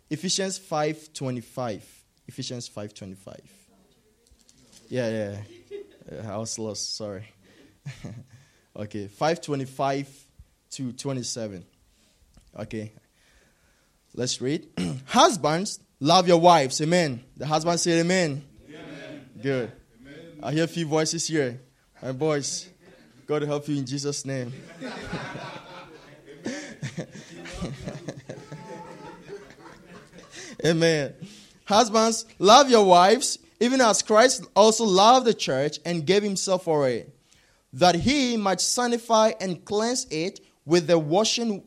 Ephesians 0.10 0.58
5 0.58 1.14
25. 1.14 2.04
Ephesians 2.28 2.68
5 2.68 2.94
25. 2.96 3.40
Yeah, 4.90 5.10
yeah. 5.10 5.38
yeah. 6.12 6.34
I 6.34 6.38
was 6.38 6.58
lost. 6.58 6.98
Sorry. 6.98 7.28
okay, 8.76 9.08
525 9.08 10.28
to 10.72 10.94
27. 10.94 11.64
Okay. 12.60 12.92
Let's 14.18 14.42
read. 14.42 14.68
Husbands, 15.06 15.80
love 16.00 16.28
your 16.28 16.40
wives. 16.40 16.82
Amen. 16.82 17.24
The 17.38 17.46
husband 17.46 17.80
said 17.80 18.00
amen. 18.00 18.44
amen. 18.68 19.30
Good. 19.40 19.72
Amen. 20.02 20.40
I 20.42 20.52
hear 20.54 20.64
a 20.64 20.68
few 20.68 20.88
voices 20.88 21.28
here. 21.28 21.62
My 22.02 22.12
boys, 22.14 22.68
God 23.28 23.44
help 23.44 23.68
you 23.68 23.78
in 23.78 23.86
Jesus' 23.86 24.26
name. 24.26 24.52
amen. 30.66 31.14
Husbands, 31.66 32.26
love 32.40 32.72
your 32.72 32.86
wives 32.86 33.38
even 33.60 33.82
as 33.82 34.02
Christ 34.02 34.48
also 34.56 34.84
loved 34.84 35.28
the 35.28 35.34
church 35.36 35.78
and 35.86 36.06
gave 36.08 36.24
himself 36.24 36.64
for 36.64 36.90
it, 36.90 37.16
that 37.74 37.94
he 37.94 38.36
might 38.36 38.62
sanctify 38.62 39.34
and 39.40 39.64
cleanse 39.64 40.08
it 40.10 40.40
with 40.66 40.88
the 40.88 40.98
washing 40.98 41.64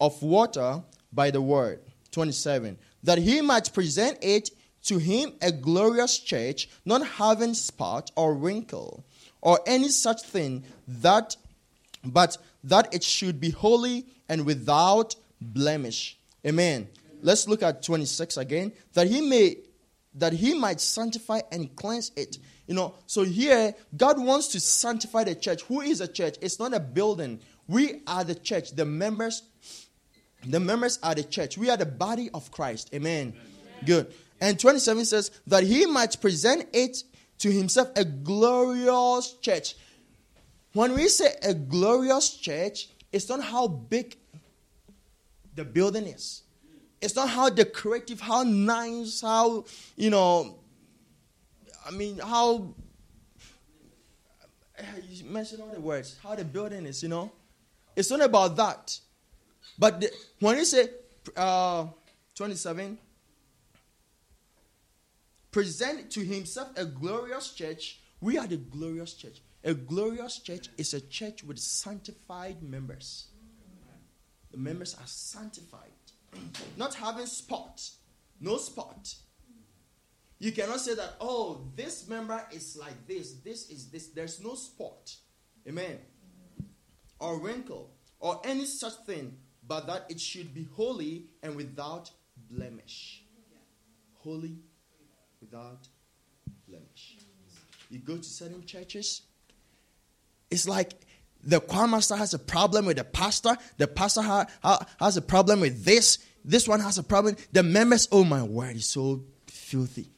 of 0.00 0.22
water 0.22 0.82
by 1.12 1.30
the 1.30 1.42
word. 1.42 1.80
27. 2.12 2.78
That 3.02 3.18
he 3.18 3.40
might 3.40 3.72
present 3.72 4.18
it 4.22 4.50
to 4.84 4.98
him 4.98 5.32
a 5.42 5.52
glorious 5.52 6.18
church, 6.18 6.68
not 6.84 7.06
having 7.06 7.54
spot 7.54 8.10
or 8.16 8.34
wrinkle 8.34 9.04
or 9.40 9.60
any 9.66 9.88
such 9.88 10.22
thing, 10.22 10.64
that 10.86 11.36
but 12.04 12.38
that 12.64 12.94
it 12.94 13.02
should 13.02 13.40
be 13.40 13.50
holy 13.50 14.06
and 14.28 14.46
without 14.46 15.16
blemish. 15.40 16.18
Amen. 16.46 16.88
Let's 17.22 17.46
look 17.48 17.62
at 17.62 17.82
26 17.82 18.36
again. 18.38 18.72
That 18.94 19.06
he 19.06 19.20
may 19.20 19.56
that 20.14 20.32
he 20.32 20.54
might 20.54 20.80
sanctify 20.80 21.40
and 21.52 21.74
cleanse 21.76 22.10
it. 22.16 22.38
You 22.66 22.74
know, 22.74 22.94
so 23.06 23.24
here, 23.24 23.74
God 23.96 24.18
wants 24.18 24.48
to 24.48 24.60
sanctify 24.60 25.24
the 25.24 25.34
church. 25.34 25.62
Who 25.62 25.80
is 25.80 26.00
a 26.00 26.08
church? 26.08 26.36
It's 26.40 26.58
not 26.58 26.74
a 26.74 26.80
building. 26.80 27.40
We 27.68 28.02
are 28.06 28.24
the 28.24 28.34
church. 28.34 28.72
The 28.72 28.84
members, 28.84 29.42
the 30.46 30.60
members 30.60 30.98
are 31.02 31.14
the 31.14 31.24
church. 31.24 31.58
We 31.58 31.70
are 31.70 31.76
the 31.76 31.86
body 31.86 32.30
of 32.32 32.50
Christ. 32.50 32.90
Amen. 32.94 33.34
Amen. 33.34 33.84
Good. 33.84 34.14
And 34.40 34.58
27 34.58 35.04
says 35.04 35.30
that 35.46 35.64
he 35.64 35.86
might 35.86 36.20
present 36.20 36.66
it 36.72 37.02
to 37.38 37.50
himself 37.50 37.88
a 37.96 38.04
glorious 38.04 39.34
church. 39.40 39.74
When 40.72 40.94
we 40.94 41.08
say 41.08 41.34
a 41.42 41.52
glorious 41.52 42.36
church, 42.36 42.88
it's 43.12 43.28
not 43.28 43.42
how 43.42 43.66
big 43.66 44.16
the 45.56 45.64
building 45.64 46.06
is. 46.06 46.42
It's 47.00 47.16
not 47.16 47.28
how 47.28 47.48
decorative, 47.48 48.20
how 48.20 48.42
nice, 48.42 49.22
how, 49.22 49.64
you 49.96 50.10
know, 50.10 50.58
I 51.86 51.90
mean, 51.90 52.18
how, 52.18 52.74
you 55.08 55.24
mentioned 55.24 55.62
all 55.62 55.70
the 55.70 55.80
words, 55.80 56.16
how 56.22 56.34
the 56.34 56.44
building 56.44 56.86
is, 56.86 57.02
you 57.02 57.08
know. 57.08 57.32
It's 57.96 58.10
not 58.10 58.20
about 58.20 58.56
that. 58.56 58.98
But 59.80 60.02
the, 60.02 60.10
when 60.40 60.58
you 60.58 60.66
say 60.66 60.90
uh, 61.34 61.86
27, 62.34 62.98
present 65.50 66.10
to 66.10 66.20
himself 66.20 66.68
a 66.76 66.84
glorious 66.84 67.54
church, 67.54 68.00
we 68.20 68.36
are 68.36 68.46
the 68.46 68.58
glorious 68.58 69.14
church. 69.14 69.40
A 69.64 69.72
glorious 69.72 70.38
church 70.38 70.68
is 70.76 70.92
a 70.92 71.00
church 71.00 71.42
with 71.42 71.58
sanctified 71.58 72.62
members. 72.62 73.28
The 74.50 74.58
members 74.58 74.94
are 75.00 75.06
sanctified. 75.06 75.88
Not 76.76 76.94
having 76.94 77.24
spot. 77.24 77.80
No 78.38 78.58
spot. 78.58 79.14
You 80.38 80.52
cannot 80.52 80.80
say 80.80 80.94
that, 80.94 81.16
oh, 81.22 81.68
this 81.74 82.06
member 82.06 82.42
is 82.52 82.76
like 82.76 83.06
this, 83.06 83.32
this 83.44 83.70
is 83.70 83.88
this. 83.90 84.08
There's 84.08 84.42
no 84.42 84.54
spot. 84.54 85.14
Amen. 85.66 85.98
Or 87.18 87.38
wrinkle. 87.38 87.92
Or 88.18 88.40
any 88.44 88.66
such 88.66 88.94
thing. 89.06 89.36
But 89.70 89.86
that 89.86 90.04
it 90.08 90.20
should 90.20 90.52
be 90.52 90.66
holy 90.74 91.26
and 91.44 91.54
without 91.54 92.10
blemish. 92.50 93.22
Holy 94.14 94.56
without 95.40 95.86
blemish. 96.68 97.18
You 97.88 98.00
go 98.00 98.16
to 98.16 98.24
certain 98.24 98.66
churches, 98.66 99.22
it's 100.50 100.66
like 100.66 100.90
the 101.44 101.60
choir 101.60 101.86
master 101.86 102.16
has 102.16 102.34
a 102.34 102.38
problem 102.40 102.84
with 102.84 102.96
the 102.96 103.04
pastor, 103.04 103.56
the 103.76 103.86
pastor 103.86 104.22
ha, 104.22 104.46
ha, 104.60 104.84
has 104.98 105.16
a 105.16 105.22
problem 105.22 105.60
with 105.60 105.84
this, 105.84 106.18
this 106.44 106.66
one 106.66 106.80
has 106.80 106.98
a 106.98 107.04
problem. 107.04 107.36
The 107.52 107.62
members, 107.62 108.08
oh 108.10 108.24
my 108.24 108.42
word, 108.42 108.74
is 108.74 108.86
so 108.86 109.22
filthy. 109.46 110.10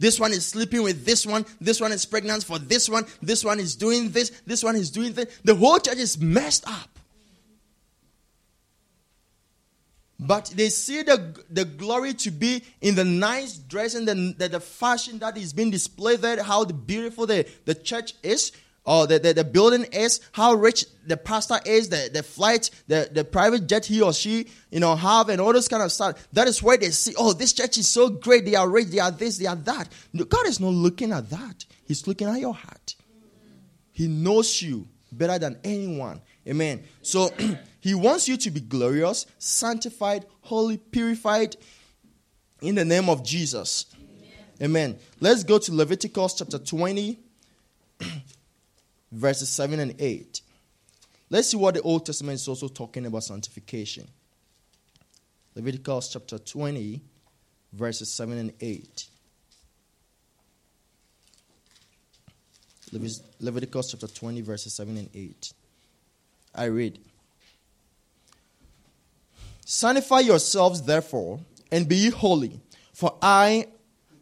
This 0.00 0.18
one 0.18 0.32
is 0.32 0.44
sleeping 0.44 0.82
with 0.82 1.04
this 1.04 1.24
one. 1.24 1.46
This 1.60 1.80
one 1.80 1.92
is 1.92 2.06
pregnant 2.06 2.42
for 2.42 2.58
this 2.58 2.88
one. 2.88 3.06
This 3.22 3.44
one 3.44 3.60
is 3.60 3.76
doing 3.76 4.10
this. 4.10 4.30
This 4.46 4.64
one 4.64 4.74
is 4.74 4.90
doing 4.90 5.12
this. 5.12 5.38
The 5.44 5.54
whole 5.54 5.78
church 5.78 5.98
is 5.98 6.18
messed 6.18 6.66
up. 6.66 6.99
But 10.22 10.52
they 10.54 10.68
see 10.68 11.02
the, 11.02 11.34
the 11.48 11.64
glory 11.64 12.12
to 12.12 12.30
be 12.30 12.62
in 12.82 12.94
the 12.94 13.06
nice 13.06 13.56
dress 13.56 13.94
and 13.94 14.06
the, 14.06 14.34
the, 14.36 14.48
the 14.50 14.60
fashion 14.60 15.18
that 15.20 15.38
is 15.38 15.54
being 15.54 15.70
displayed 15.70 16.20
there, 16.20 16.42
how 16.42 16.66
beautiful 16.66 17.26
the, 17.26 17.48
the 17.64 17.74
church 17.74 18.12
is 18.22 18.52
or 18.84 19.06
the, 19.06 19.18
the, 19.18 19.32
the, 19.32 19.44
building 19.44 19.84
is, 19.92 20.20
how 20.32 20.52
rich 20.52 20.84
the 21.06 21.16
pastor 21.16 21.58
is, 21.64 21.88
the, 21.88 22.10
the 22.12 22.22
flight, 22.22 22.70
the, 22.86 23.08
the 23.10 23.24
private 23.24 23.66
jet 23.66 23.86
he 23.86 24.02
or 24.02 24.12
she, 24.12 24.48
you 24.70 24.80
know, 24.80 24.94
have, 24.94 25.30
and 25.30 25.40
all 25.40 25.54
those 25.54 25.68
kind 25.68 25.82
of 25.82 25.90
stuff. 25.90 26.28
That 26.34 26.48
is 26.48 26.62
where 26.62 26.76
they 26.76 26.90
see, 26.90 27.14
oh, 27.16 27.32
this 27.32 27.54
church 27.54 27.78
is 27.78 27.88
so 27.88 28.10
great. 28.10 28.44
They 28.44 28.56
are 28.56 28.68
rich. 28.68 28.88
They 28.88 28.98
are 28.98 29.10
this. 29.10 29.38
They 29.38 29.46
are 29.46 29.56
that. 29.56 29.88
God 30.28 30.46
is 30.46 30.60
not 30.60 30.72
looking 30.72 31.12
at 31.12 31.30
that. 31.30 31.64
He's 31.86 32.06
looking 32.06 32.28
at 32.28 32.40
your 32.40 32.54
heart. 32.54 32.94
He 33.92 34.06
knows 34.06 34.60
you 34.60 34.86
better 35.12 35.38
than 35.38 35.58
anyone. 35.64 36.20
Amen. 36.46 36.82
So 37.02 37.32
he 37.80 37.94
wants 37.94 38.28
you 38.28 38.36
to 38.38 38.50
be 38.50 38.60
glorious, 38.60 39.26
sanctified, 39.38 40.26
holy, 40.40 40.76
purified 40.76 41.56
in 42.62 42.74
the 42.74 42.84
name 42.84 43.08
of 43.08 43.24
Jesus. 43.24 43.86
Amen. 44.60 44.90
Amen. 44.92 44.98
Let's 45.20 45.44
go 45.44 45.58
to 45.58 45.74
Leviticus 45.74 46.34
chapter 46.34 46.58
20 46.58 47.18
verses 49.12 49.48
7 49.48 49.80
and 49.80 49.94
8. 49.98 50.40
Let's 51.28 51.48
see 51.48 51.56
what 51.56 51.74
the 51.74 51.82
Old 51.82 52.06
Testament 52.06 52.34
is 52.34 52.48
also 52.48 52.68
talking 52.68 53.06
about 53.06 53.24
sanctification. 53.24 54.06
Leviticus 55.54 56.08
chapter 56.08 56.38
20, 56.38 57.00
verses 57.72 58.10
7 58.10 58.38
and 58.38 58.52
8. 58.60 59.06
Leviticus 63.40 63.90
chapter 63.92 64.08
20, 64.08 64.40
verses 64.40 64.74
7 64.74 64.96
and 64.96 65.08
8. 65.14 65.52
I 66.54 66.64
read 66.64 66.98
Sanctify 69.64 70.20
yourselves, 70.20 70.82
therefore, 70.82 71.40
and 71.70 71.88
be 71.88 72.10
holy, 72.10 72.60
for 72.92 73.16
I, 73.22 73.68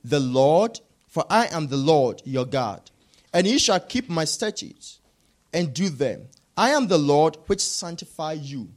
the 0.05 0.21
Lord, 0.21 0.79
for 1.07 1.25
I 1.31 1.47
am 1.47 1.69
the 1.69 1.79
Lord 1.79 2.21
your 2.25 2.45
God 2.45 2.91
and 3.33 3.47
ye 3.47 3.59
shall 3.59 3.81
keep 3.81 4.09
my 4.09 4.25
statutes 4.25 5.01
and 5.53 5.73
do 5.73 5.89
them. 5.89 6.29
I 6.57 6.71
am 6.71 6.89
the 6.89 6.99
Lord 6.99 7.37
which 7.47 7.61
sanctify 7.61 8.33
you. 8.33 8.69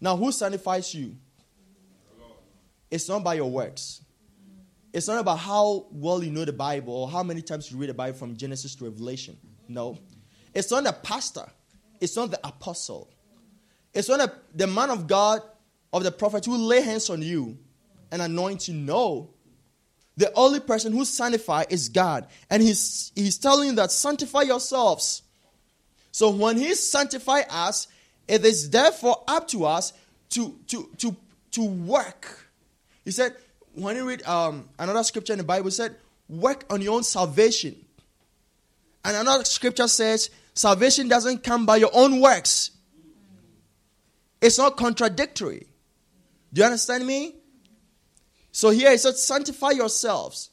Now, 0.00 0.16
who 0.16 0.32
sanctifies 0.32 0.94
you? 0.94 1.16
It's 2.90 3.08
not 3.08 3.22
by 3.24 3.34
your 3.34 3.50
works. 3.50 4.02
It's 4.92 5.08
not 5.08 5.20
about 5.20 5.38
how 5.38 5.86
well 5.90 6.22
you 6.22 6.30
know 6.30 6.44
the 6.44 6.52
Bible 6.52 6.94
or 6.94 7.08
how 7.08 7.22
many 7.22 7.40
times 7.40 7.70
you 7.70 7.78
read 7.78 7.88
the 7.88 7.94
Bible 7.94 8.18
from 8.18 8.36
Genesis 8.36 8.74
to 8.76 8.84
Revelation. 8.84 9.36
No. 9.68 9.98
It's 10.52 10.70
not 10.70 10.84
the 10.84 10.92
pastor. 10.92 11.46
It's 12.02 12.16
not 12.16 12.32
the 12.32 12.40
apostle. 12.44 13.08
It's 13.94 14.08
not 14.08 14.18
a, 14.18 14.32
the 14.56 14.66
man 14.66 14.90
of 14.90 15.06
God 15.06 15.40
of 15.92 16.02
the 16.02 16.10
prophet 16.10 16.44
who 16.44 16.56
lay 16.56 16.80
hands 16.80 17.08
on 17.10 17.22
you 17.22 17.56
and 18.10 18.20
anoint 18.20 18.66
you. 18.66 18.74
No. 18.74 19.30
The 20.16 20.32
only 20.34 20.58
person 20.58 20.92
who 20.92 21.04
sanctify 21.04 21.64
is 21.70 21.88
God. 21.88 22.26
And 22.50 22.60
he's, 22.60 23.12
he's 23.14 23.38
telling 23.38 23.68
you 23.68 23.74
that 23.76 23.92
sanctify 23.92 24.42
yourselves. 24.42 25.22
So 26.10 26.30
when 26.30 26.56
he 26.56 26.74
sanctify 26.74 27.42
us, 27.48 27.86
it 28.26 28.44
is 28.44 28.68
therefore 28.68 29.22
up 29.28 29.46
to 29.48 29.64
us 29.64 29.92
to, 30.30 30.58
to, 30.68 30.90
to, 30.98 31.16
to 31.52 31.62
work. 31.62 32.50
He 33.04 33.12
said, 33.12 33.36
when 33.74 33.94
you 33.94 34.08
read 34.08 34.26
um, 34.26 34.68
another 34.76 35.04
scripture 35.04 35.34
in 35.34 35.38
the 35.38 35.44
Bible, 35.44 35.70
said, 35.70 35.94
work 36.28 36.64
on 36.68 36.82
your 36.82 36.96
own 36.96 37.04
salvation. 37.04 37.76
And 39.04 39.16
another 39.16 39.44
scripture 39.44 39.86
says, 39.86 40.30
salvation 40.54 41.08
doesn't 41.08 41.42
come 41.42 41.66
by 41.66 41.76
your 41.76 41.90
own 41.92 42.20
works. 42.20 42.70
It's 44.40 44.58
not 44.58 44.76
contradictory. 44.76 45.66
Do 46.52 46.60
you 46.60 46.64
understand 46.64 47.06
me? 47.06 47.36
So 48.50 48.70
here 48.70 48.90
it 48.90 49.00
says, 49.00 49.22
sanctify 49.22 49.70
yourselves. 49.70 50.50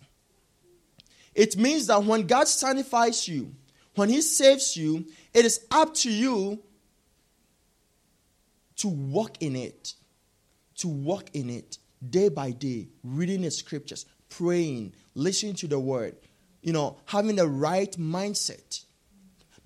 It 1.36 1.58
means 1.58 1.88
that 1.88 2.04
when 2.04 2.28
God 2.28 2.48
sanctifies 2.48 3.28
you, 3.28 3.54
when 3.96 4.10
He 4.10 4.22
saves 4.22 4.78
you, 4.78 5.06
it 5.34 5.46
is 5.46 5.66
up 5.72 5.94
to 5.96 6.12
you 6.12 6.62
to 8.78 8.88
walk 8.88 9.42
in 9.42 9.56
it. 9.56 9.94
To 10.78 10.88
walk 10.88 11.32
in 11.34 11.50
it 11.50 11.78
day 12.08 12.30
by 12.30 12.52
day, 12.52 12.88
reading 13.04 13.42
the 13.42 13.52
scriptures, 13.52 14.06
praying, 14.30 14.94
listening 15.16 15.56
to 15.56 15.68
the 15.68 15.80
word, 15.80 16.16
you 16.62 16.72
know, 16.72 16.98
having 17.06 17.36
the 17.36 17.48
right 17.48 17.92
mindset. 17.94 18.86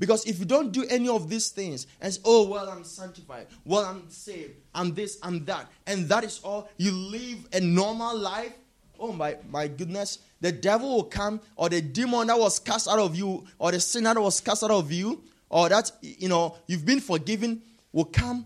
Because 0.03 0.25
if 0.25 0.37
you 0.37 0.43
don't 0.43 0.73
do 0.73 0.85
any 0.89 1.07
of 1.07 1.29
these 1.29 1.47
things 1.47 1.87
and 2.01 2.13
say, 2.13 2.19
oh, 2.25 2.49
well, 2.49 2.67
I'm 2.67 2.83
sanctified, 2.83 3.47
well, 3.63 3.85
I'm 3.85 4.09
saved, 4.09 4.51
I'm 4.75 4.93
this, 4.93 5.17
I'm 5.23 5.45
that, 5.45 5.71
and 5.87 6.09
that 6.09 6.25
is 6.25 6.41
all, 6.43 6.67
you 6.75 6.91
live 6.91 7.47
a 7.53 7.61
normal 7.61 8.17
life, 8.17 8.51
oh 8.99 9.13
my, 9.13 9.37
my 9.49 9.69
goodness, 9.69 10.19
the 10.41 10.51
devil 10.51 10.93
will 10.93 11.03
come, 11.05 11.39
or 11.55 11.69
the 11.69 11.79
demon 11.79 12.27
that 12.27 12.37
was 12.37 12.59
cast 12.59 12.89
out 12.89 12.99
of 12.99 13.15
you, 13.15 13.45
or 13.57 13.71
the 13.71 13.79
sin 13.79 14.03
that 14.03 14.17
was 14.17 14.41
cast 14.41 14.61
out 14.65 14.71
of 14.71 14.91
you, 14.91 15.23
or 15.47 15.69
that, 15.69 15.89
you 16.01 16.27
know, 16.27 16.57
you've 16.67 16.85
been 16.85 16.99
forgiven, 16.99 17.61
will 17.93 18.03
come 18.03 18.45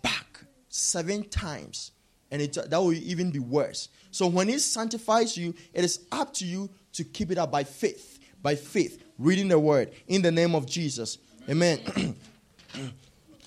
back 0.00 0.44
seven 0.68 1.28
times. 1.28 1.90
And 2.30 2.40
it, 2.40 2.54
that 2.54 2.78
will 2.78 2.92
even 2.92 3.32
be 3.32 3.40
worse. 3.40 3.88
So 4.12 4.28
when 4.28 4.48
he 4.48 4.60
sanctifies 4.60 5.36
you, 5.36 5.56
it 5.72 5.84
is 5.84 6.06
up 6.12 6.32
to 6.34 6.44
you 6.44 6.70
to 6.92 7.02
keep 7.02 7.32
it 7.32 7.38
up 7.38 7.50
by 7.50 7.64
faith. 7.64 8.20
By 8.42 8.54
faith 8.54 9.03
reading 9.18 9.48
the 9.48 9.58
word 9.58 9.92
in 10.08 10.22
the 10.22 10.30
name 10.30 10.54
of 10.54 10.66
Jesus. 10.66 11.18
Amen. 11.48 11.80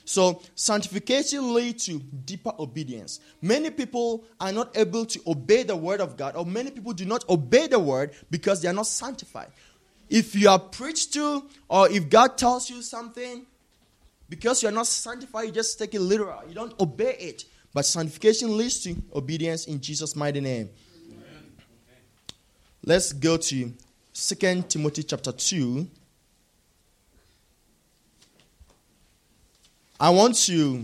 so, 0.06 0.42
sanctification 0.56 1.54
leads 1.54 1.86
to 1.86 2.00
deeper 2.00 2.52
obedience. 2.60 3.20
Many 3.42 3.70
people 3.70 4.24
are 4.40 4.52
not 4.52 4.78
able 4.78 5.06
to 5.06 5.20
obey 5.28 5.64
the 5.64 5.76
word 5.76 6.02
of 6.02 6.18
God, 6.18 6.36
or 6.36 6.46
many 6.46 6.72
people 6.72 6.94
do 6.94 7.06
not 7.06 7.28
obey 7.30 7.68
the 7.68 7.80
word 7.80 8.12
because 8.30 8.62
they 8.62 8.68
are 8.68 8.74
not 8.74 8.88
sanctified. 8.88 9.50
If 10.10 10.36
you 10.36 10.50
are 10.50 10.60
preached 10.60 11.14
to, 11.14 11.44
or 11.68 11.90
if 11.90 12.10
God 12.10 12.38
tells 12.38 12.70
you 12.70 12.82
something, 12.82 13.46
because 14.30 14.62
you 14.62 14.70
are 14.70 14.74
not 14.74 14.88
sanctified, 14.88 15.48
you 15.48 15.52
just 15.52 15.78
take 15.80 15.94
it 15.94 16.02
literal. 16.02 16.42
You 16.48 16.54
don't 16.54 16.80
obey 16.80 17.16
it. 17.20 17.46
But 17.74 17.86
sanctification 17.86 18.58
leads 18.58 18.80
to 18.84 18.96
obedience 19.14 19.66
in 19.66 19.80
Jesus' 19.82 20.16
mighty 20.16 20.40
name. 20.40 20.70
Let's 22.84 23.12
go 23.12 23.38
to 23.38 23.74
Second 24.20 24.68
Timothy 24.68 25.04
chapter 25.04 25.32
2. 25.32 25.88
I 30.00 30.10
want 30.10 30.34
to 30.48 30.84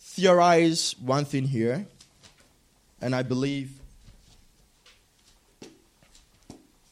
theorize 0.00 0.96
one 0.98 1.24
thing 1.24 1.44
here, 1.44 1.86
and 3.00 3.14
I 3.14 3.22
believe 3.22 3.70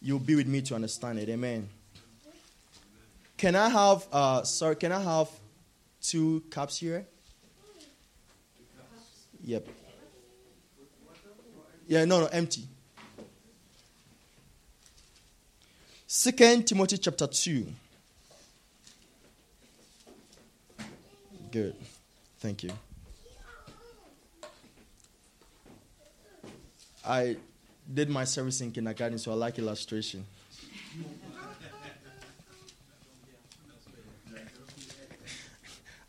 you'll 0.01 0.21
be 0.21 0.37
with 0.37 0.47
me 0.47 0.63
to 0.63 0.77
understand 0.77 1.19
it. 1.19 1.29
Amen. 1.29 1.69
Can 3.37 3.57
I 3.57 3.69
have, 3.71 4.07
uh, 4.13 4.45
sorry, 4.45 4.77
can 4.77 4.93
I 4.93 5.01
have 5.01 5.29
two 6.01 6.45
cups 6.49 6.79
here? 6.79 7.05
Yep. 9.43 9.67
Yeah, 11.89 12.05
no, 12.05 12.21
no, 12.21 12.27
empty. 12.27 12.69
Second 16.17 16.65
Timothy 16.69 16.97
chapter 16.97 17.27
2. 17.27 17.67
Good. 21.51 21.75
Thank 22.39 22.63
you. 22.63 22.71
I 27.05 27.37
did 27.93 28.09
my 28.11 28.23
service 28.23 28.61
in 28.61 28.71
kindergarten, 28.71 29.19
so 29.19 29.33
I 29.33 29.35
like 29.35 29.59
illustration. 29.59 30.25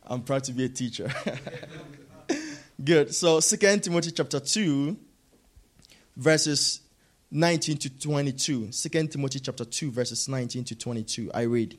I'm 0.06 0.22
proud 0.22 0.44
to 0.44 0.52
be 0.52 0.65
a 0.65 0.70
teacher. 0.70 1.12
Good. 2.84 3.15
So, 3.15 3.39
Second 3.39 3.84
Timothy 3.86 4.12
chapter 4.12 4.39
2, 4.39 4.96
verses 6.15 6.82
19 7.32 7.78
to 7.78 7.90
22. 8.00 8.70
2 8.72 9.08
Timothy 9.08 9.40
chapter 9.40 9.66
2, 9.66 9.92
verses 9.92 10.28
19 10.28 10.64
to 10.66 10.76
22. 10.76 11.32
I 11.34 11.42
read. 11.42 11.78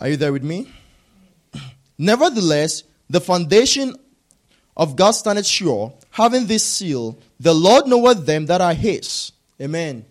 Are 0.00 0.08
you 0.08 0.16
there 0.16 0.32
with 0.32 0.44
me? 0.44 0.70
Nevertheless, 1.98 2.84
the 3.10 3.20
foundation 3.20 3.96
of 4.76 4.94
God 4.94 5.10
standeth 5.10 5.46
sure, 5.46 5.92
having 6.10 6.46
this 6.46 6.64
seal, 6.64 7.18
the 7.40 7.54
Lord 7.54 7.86
knoweth 7.86 8.24
them 8.24 8.46
that 8.46 8.60
are 8.60 8.74
his. 8.74 9.32
Amen. 9.60 10.04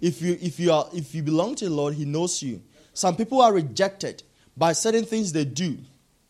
If 0.00 0.22
you 0.22 0.38
if 0.40 0.58
you 0.58 0.72
are 0.72 0.88
if 0.92 1.14
you 1.14 1.22
belong 1.22 1.54
to 1.56 1.66
the 1.66 1.70
Lord, 1.70 1.94
He 1.94 2.04
knows 2.04 2.42
you. 2.42 2.62
Some 2.92 3.16
people 3.16 3.40
are 3.40 3.52
rejected 3.52 4.22
by 4.56 4.72
certain 4.72 5.04
things 5.04 5.32
they 5.32 5.44
do, 5.44 5.78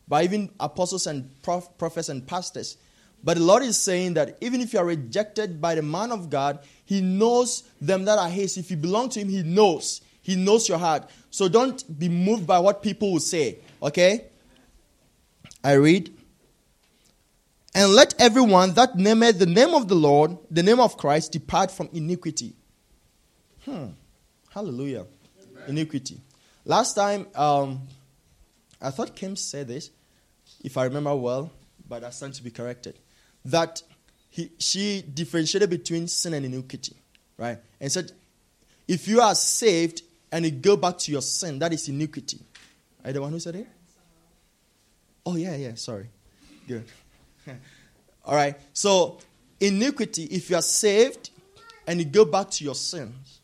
by 0.07 0.25
even 0.25 0.51
apostles 0.61 1.07
and 1.07 1.31
prof, 1.43 1.69
prophets 1.79 2.09
and 2.09 2.27
pastors. 2.27 2.77
But 3.23 3.37
the 3.37 3.43
Lord 3.43 3.63
is 3.63 3.77
saying 3.79 4.15
that 4.15 4.39
even 4.41 4.61
if 4.61 4.73
you 4.73 4.79
are 4.79 4.85
rejected 4.85 5.61
by 5.61 5.75
the 5.75 5.83
man 5.83 6.11
of 6.11 6.31
God, 6.31 6.61
He 6.85 7.01
knows 7.01 7.65
them 7.81 8.05
that 8.07 8.19
are 8.19 8.29
His. 8.29 8.57
If 8.57 8.71
you 8.71 8.77
belong 8.77 9.11
to 9.11 9.21
Him, 9.21 9.29
He 9.29 9.43
knows. 9.43 10.01
He 10.23 10.37
knows 10.37 10.69
your 10.69 10.79
heart. 10.79 11.09
So 11.31 11.49
don't 11.49 11.99
be 11.99 12.09
moved 12.09 12.47
by 12.47 12.59
what 12.59 12.83
people 12.83 13.13
will 13.13 13.21
say. 13.21 13.59
Okay? 13.83 14.27
I 15.63 15.73
read. 15.73 16.15
And 17.75 17.93
let 17.93 18.15
everyone 18.21 18.75
that 18.75 18.97
nameth 18.97 19.39
the 19.39 19.47
name 19.47 19.75
of 19.75 19.89
the 19.89 19.95
Lord, 19.95 20.37
the 20.51 20.63
name 20.63 20.81
of 20.81 20.97
Christ, 20.97 21.33
depart 21.33 21.71
from 21.71 21.89
iniquity. 21.93 22.55
Hmm. 23.65 23.89
Hallelujah. 24.49 25.07
Amen. 25.41 25.65
Iniquity. 25.69 26.21
Last 26.65 26.95
time, 26.95 27.27
um, 27.35 27.83
I 28.81 28.91
thought 28.91 29.15
Kim 29.15 29.37
said 29.37 29.69
this, 29.69 29.91
if 30.65 30.77
I 30.77 30.85
remember 30.85 31.15
well, 31.15 31.53
but 31.89 32.03
I 32.03 32.11
stand 32.11 32.35
to 32.35 32.43
be 32.43 32.51
corrected. 32.51 32.99
That 33.45 33.83
he, 34.29 34.51
she 34.59 35.03
differentiated 35.03 35.71
between 35.71 36.09
sin 36.09 36.35
and 36.35 36.47
iniquity, 36.47 36.95
right? 37.37 37.59
And 37.81 37.91
said, 37.91 38.13
if 38.87 39.09
you 39.09 39.21
are 39.21 39.35
saved 39.35 40.03
and 40.31 40.45
you 40.45 40.51
go 40.51 40.77
back 40.77 40.99
to 40.99 41.13
your 41.13 41.23
sin, 41.23 41.59
that 41.59 41.73
is 41.73 41.89
iniquity. 41.89 42.41
Are 43.05 43.11
you 43.11 43.15
the 43.15 43.21
one 43.21 43.33
who 43.33 43.41
said 43.41 43.57
it? 43.57 43.67
Oh, 45.25 45.37
yeah, 45.37 45.57
yeah, 45.57 45.75
sorry. 45.75 46.09
Good. 46.67 46.85
All 48.25 48.35
right. 48.35 48.57
So, 48.73 49.19
iniquity, 49.59 50.25
if 50.25 50.51
you 50.51 50.57
are 50.57 50.63
saved 50.63 51.31
and 51.87 51.99
you 51.99 52.05
go 52.05 52.25
back 52.25 52.51
to 52.51 52.65
your 52.65 52.75
sins, 52.75 53.41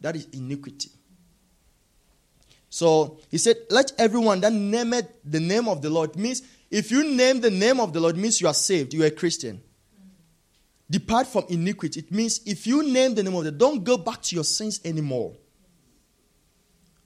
that 0.00 0.16
is 0.16 0.26
iniquity. 0.32 0.90
So 2.68 3.18
he 3.30 3.38
said, 3.38 3.56
Let 3.70 3.92
everyone 3.98 4.40
that 4.40 4.52
name 4.52 4.92
the 5.24 5.40
name 5.40 5.68
of 5.68 5.80
the 5.80 5.90
Lord 5.90 6.16
means 6.16 6.42
if 6.74 6.90
you 6.90 7.08
name 7.08 7.40
the 7.40 7.52
name 7.52 7.78
of 7.78 7.92
the 7.92 8.00
Lord, 8.00 8.16
means 8.16 8.40
you 8.40 8.48
are 8.48 8.54
saved, 8.54 8.92
you 8.92 9.04
are 9.04 9.06
a 9.06 9.10
Christian. 9.12 9.62
Depart 10.90 11.28
from 11.28 11.44
iniquity. 11.48 12.00
It 12.00 12.10
means 12.10 12.40
if 12.46 12.66
you 12.66 12.82
name 12.82 13.14
the 13.14 13.22
name 13.22 13.36
of 13.36 13.44
the 13.44 13.52
don't 13.52 13.84
go 13.84 13.96
back 13.96 14.22
to 14.22 14.34
your 14.34 14.42
sins 14.42 14.80
anymore. 14.84 15.36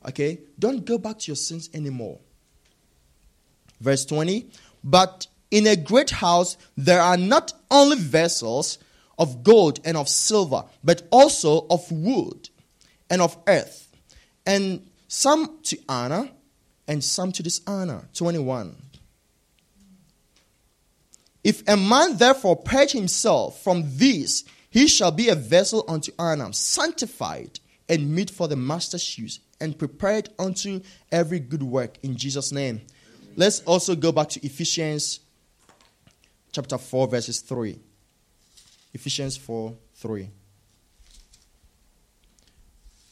Okay? 0.06 0.40
Don't 0.58 0.86
go 0.86 0.96
back 0.96 1.18
to 1.18 1.26
your 1.26 1.36
sins 1.36 1.68
anymore. 1.74 2.18
Verse 3.78 4.06
20. 4.06 4.50
But 4.82 5.26
in 5.50 5.66
a 5.66 5.76
great 5.76 6.10
house 6.10 6.56
there 6.78 7.02
are 7.02 7.18
not 7.18 7.52
only 7.70 7.98
vessels 7.98 8.78
of 9.18 9.44
gold 9.44 9.80
and 9.84 9.98
of 9.98 10.08
silver, 10.08 10.64
but 10.82 11.02
also 11.10 11.66
of 11.68 11.92
wood 11.92 12.48
and 13.10 13.20
of 13.20 13.36
earth. 13.46 13.94
And 14.46 14.88
some 15.08 15.58
to 15.64 15.78
honor 15.90 16.30
and 16.86 17.04
some 17.04 17.32
to 17.32 17.42
dishonor. 17.42 18.08
21. 18.14 18.87
If 21.44 21.66
a 21.68 21.76
man 21.76 22.16
therefore 22.16 22.56
purge 22.56 22.92
himself 22.92 23.62
from 23.62 23.84
these, 23.96 24.44
he 24.70 24.86
shall 24.86 25.10
be 25.10 25.28
a 25.28 25.34
vessel 25.34 25.84
unto 25.88 26.12
honor, 26.18 26.52
sanctified 26.52 27.60
and 27.88 28.14
meet 28.14 28.30
for 28.30 28.48
the 28.48 28.56
master's 28.56 29.18
use, 29.18 29.40
and 29.60 29.78
prepared 29.78 30.28
unto 30.38 30.80
every 31.10 31.40
good 31.40 31.62
work 31.62 31.96
in 32.02 32.16
Jesus' 32.16 32.52
name. 32.52 32.82
Let's 33.34 33.60
also 33.60 33.94
go 33.94 34.12
back 34.12 34.28
to 34.30 34.44
Ephesians 34.44 35.20
chapter 36.52 36.76
4, 36.76 37.08
verses 37.08 37.40
3. 37.40 37.78
Ephesians 38.92 39.36
4 39.36 39.74
3. 39.94 40.30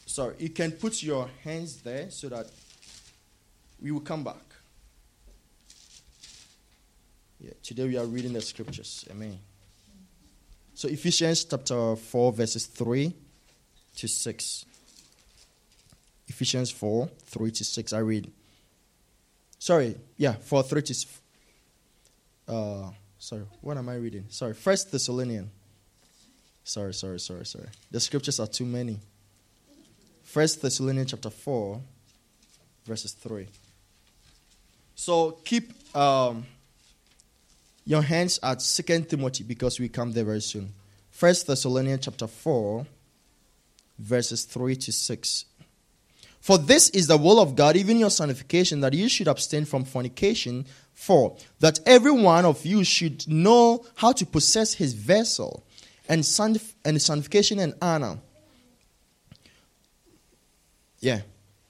Sorry, 0.05 0.35
you 0.39 0.51
can 0.51 0.73
put 0.73 1.03
your 1.03 1.29
hands 1.43 1.83
there 1.83 2.11
so 2.11 2.29
that 2.29 2.47
we 3.81 3.91
will 3.91 4.01
come 4.01 4.25
back. 4.25 4.56
Yeah, 7.39 7.51
today 7.63 7.87
we 7.87 7.99
are 7.99 8.07
reading 8.07 8.33
the 8.33 8.41
scriptures. 8.41 9.05
Amen. 9.11 9.39
So 10.75 10.89
Ephesians 10.89 11.45
chapter 11.45 11.97
4, 11.97 12.33
verses 12.33 12.67
3 12.67 13.13
to 13.97 14.09
6. 14.09 14.65
Ephesians 16.29 16.71
4, 16.71 17.09
3 17.27 17.51
to 17.51 17.65
6. 17.65 17.93
I 17.93 17.99
read. 17.99 18.31
Sorry, 19.59 19.97
yeah, 20.17 20.33
4, 20.33 20.63
3 20.63 20.83
to 20.83 21.07
uh 22.49 22.91
sorry, 23.19 23.43
what 23.61 23.77
am 23.77 23.89
I 23.89 23.97
reading? 23.97 24.27
Sorry, 24.29 24.55
First 24.55 24.93
Thessalonian. 24.93 25.51
Sorry, 26.65 26.95
sorry, 26.95 27.21
sorry, 27.21 27.45
sorry. 27.45 27.69
The 27.91 28.01
scriptures 28.01 28.41
are 28.41 28.47
too 28.47 28.65
many. 28.65 29.01
First 30.25 30.63
Thessalonians 30.63 31.11
chapter 31.11 31.31
4, 31.31 31.81
verses 32.87 33.13
3. 33.13 33.47
So 34.95 35.33
keep 35.45 35.73
um, 35.97 36.47
your 37.87 38.03
hands 38.03 38.39
at 38.43 38.61
Second 38.61 39.09
Timothy 39.09 39.45
because 39.45 39.81
we 39.81 39.89
come 39.89 40.13
there 40.13 40.25
very 40.25 40.43
soon. 40.43 40.75
First 41.11 41.47
Thessalonians 41.47 42.05
chapter 42.05 42.27
4, 42.27 42.87
verses 43.99 44.45
3 44.45 44.77
to 44.77 44.93
6. 44.93 45.45
For 46.41 46.59
this 46.59 46.91
is 46.91 47.07
the 47.07 47.17
will 47.17 47.41
of 47.41 47.57
God, 47.57 47.77
even 47.77 47.99
your 47.99 48.11
sanctification, 48.11 48.81
that 48.81 48.93
you 48.93 49.09
should 49.09 49.29
abstain 49.29 49.65
from 49.65 49.85
fornication, 49.85 50.67
for 50.93 51.37
that 51.61 51.81
every 51.87 52.13
one 52.13 52.45
of 52.45 52.67
you 52.67 52.85
should 52.85 53.27
know 53.27 53.85
how 53.95 54.13
to 54.13 54.27
possess 54.27 54.75
his 54.75 54.93
vessel, 54.93 55.65
and, 56.09 56.23
sanctif- 56.23 56.75
and 56.85 57.01
sanctification 57.01 57.59
and 57.59 57.75
honor 57.81 58.19
yeah. 61.01 61.21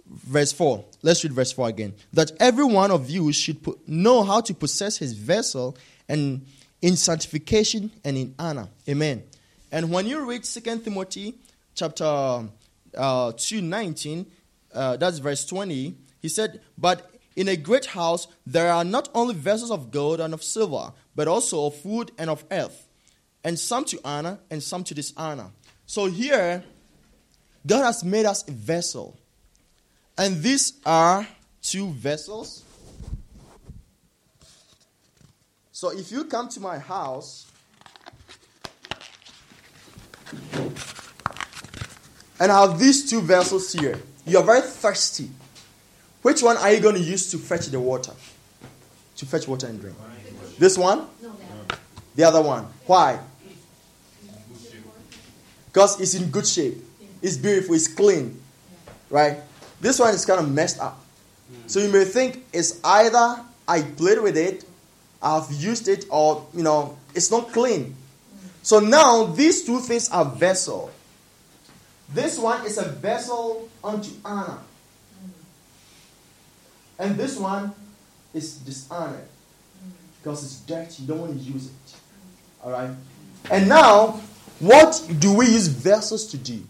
Verse 0.07 0.53
4. 0.53 0.85
Let's 1.03 1.25
read 1.25 1.33
verse 1.33 1.53
4 1.53 1.69
again. 1.69 1.95
That 2.13 2.31
every 2.41 2.65
one 2.65 2.91
of 2.91 3.11
you 3.11 3.33
should 3.33 3.59
know 3.89 4.23
how 4.23 4.41
to 4.41 4.55
possess 4.55 4.97
his 4.97 5.13
vessel 5.13 5.77
and 6.09 6.47
in 6.83 6.97
sanctification 6.97 7.91
and 8.05 8.17
in 8.17 8.35
honor. 8.39 8.69
Amen. 8.89 9.23
And 9.73 9.91
when 9.91 10.07
you 10.07 10.25
read 10.29 10.45
Second 10.45 10.85
Timothy 10.85 11.35
chapter 11.75 12.45
uh, 12.97 13.33
2, 13.37 13.61
19, 13.63 14.27
uh, 14.75 14.97
that's 14.97 15.19
verse 15.19 15.45
20, 15.47 15.95
he 16.23 16.29
said, 16.29 16.61
But 16.79 17.11
in 17.35 17.49
a 17.49 17.57
great 17.57 17.87
house 17.87 18.29
there 18.47 18.73
are 18.73 18.85
not 18.85 19.09
only 19.15 19.35
vessels 19.35 19.71
of 19.71 19.91
gold 19.91 20.21
and 20.21 20.33
of 20.35 20.43
silver, 20.43 20.93
but 21.15 21.29
also 21.29 21.67
of 21.67 21.85
wood 21.85 22.13
and 22.19 22.31
of 22.31 22.45
earth, 22.51 22.89
and 23.45 23.59
some 23.59 23.85
to 23.87 24.01
honor 24.05 24.39
and 24.51 24.63
some 24.63 24.85
to 24.85 24.95
dishonor. 24.95 25.51
So 25.87 26.07
here, 26.07 26.65
God 27.67 27.85
has 27.85 28.05
made 28.05 28.27
us 28.27 28.47
a 28.49 28.53
vessel. 28.53 29.17
And 30.19 30.43
these 30.43 30.75
are 30.85 31.27
two 31.63 31.91
vessels. 31.91 32.65
So 35.77 35.91
if 35.91 36.11
you 36.11 36.25
come 36.25 36.49
to 36.49 36.59
my 36.59 36.79
house 36.79 37.53
and 42.41 42.51
I 42.51 42.67
have 42.67 42.79
these 42.79 43.11
two 43.11 43.21
vessels 43.21 43.75
here, 43.75 44.01
you 44.25 44.39
are 44.39 44.43
very 44.43 44.63
thirsty. 44.63 45.29
Which 46.23 46.43
one 46.43 46.57
are 46.57 46.73
you 46.73 46.81
going 46.81 46.95
to 46.95 47.01
use 47.03 47.31
to 47.31 47.37
fetch 47.37 47.67
the 47.67 47.79
water? 47.79 48.13
To 49.17 49.27
fetch 49.27 49.47
water 49.47 49.67
and 49.67 49.79
drink? 49.79 49.99
This 50.59 50.79
one? 50.79 51.09
The 52.15 52.25
other 52.25 52.41
one. 52.41 52.69
Why? 52.87 53.21
Because 55.67 56.01
it's 56.01 56.15
in 56.15 56.31
good 56.31 56.47
shape. 56.47 56.83
It's 57.21 57.37
beautiful, 57.37 57.75
it's 57.75 57.87
clean. 57.87 58.41
Right? 59.11 59.41
This 59.83 59.99
one 59.99 60.15
is 60.15 60.25
kind 60.25 60.41
of 60.41 60.51
messed 60.51 60.81
up. 60.81 60.99
So 61.67 61.81
you 61.81 61.93
may 61.93 62.05
think 62.07 62.47
it's 62.51 62.81
either 62.83 63.45
I 63.69 63.83
played 63.83 64.23
with 64.23 64.39
it, 64.39 64.65
I've 65.27 65.51
used 65.53 65.89
it, 65.89 66.05
or 66.09 66.47
you 66.55 66.63
know, 66.63 66.97
it's 67.15 67.31
not 67.31 67.53
clean. 67.53 67.97
So 68.63 68.79
now 68.79 69.25
these 69.25 69.65
two 69.65 69.81
things 69.81 70.09
are 70.11 70.25
vessel. 70.25 70.91
This 72.13 72.39
one 72.39 72.65
is 72.65 72.79
a 72.79 72.85
vessel 72.85 73.69
unto 73.83 74.11
honor. 74.25 74.59
And 76.99 77.17
this 77.17 77.37
one 77.37 77.73
is 78.33 78.57
dishonored. 78.59 79.27
Because 80.23 80.45
it's 80.45 80.61
dirty, 80.61 81.03
you 81.03 81.09
don't 81.09 81.21
want 81.21 81.33
to 81.33 81.39
use 81.39 81.67
it. 81.67 81.97
Alright? 82.65 82.91
And 83.51 83.69
now, 83.69 84.21
what 84.61 85.09
do 85.19 85.35
we 85.35 85.47
use 85.47 85.67
vessels 85.67 86.27
to 86.29 86.37
do? 86.37 86.63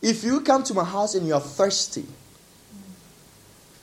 If 0.00 0.24
you 0.24 0.40
come 0.40 0.62
to 0.64 0.74
my 0.74 0.84
house 0.84 1.14
and 1.14 1.26
you 1.26 1.34
are 1.34 1.40
thirsty, 1.40 2.06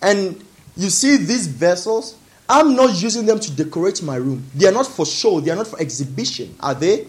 and 0.01 0.43
you 0.75 0.89
see 0.89 1.17
these 1.17 1.47
vessels, 1.47 2.15
I'm 2.49 2.75
not 2.75 2.99
using 2.99 3.27
them 3.27 3.39
to 3.39 3.51
decorate 3.51 4.01
my 4.01 4.15
room. 4.15 4.43
They 4.55 4.67
are 4.67 4.71
not 4.71 4.87
for 4.87 5.05
show, 5.05 5.39
they 5.39 5.51
are 5.51 5.55
not 5.55 5.67
for 5.67 5.79
exhibition, 5.79 6.55
are 6.59 6.73
they? 6.73 7.05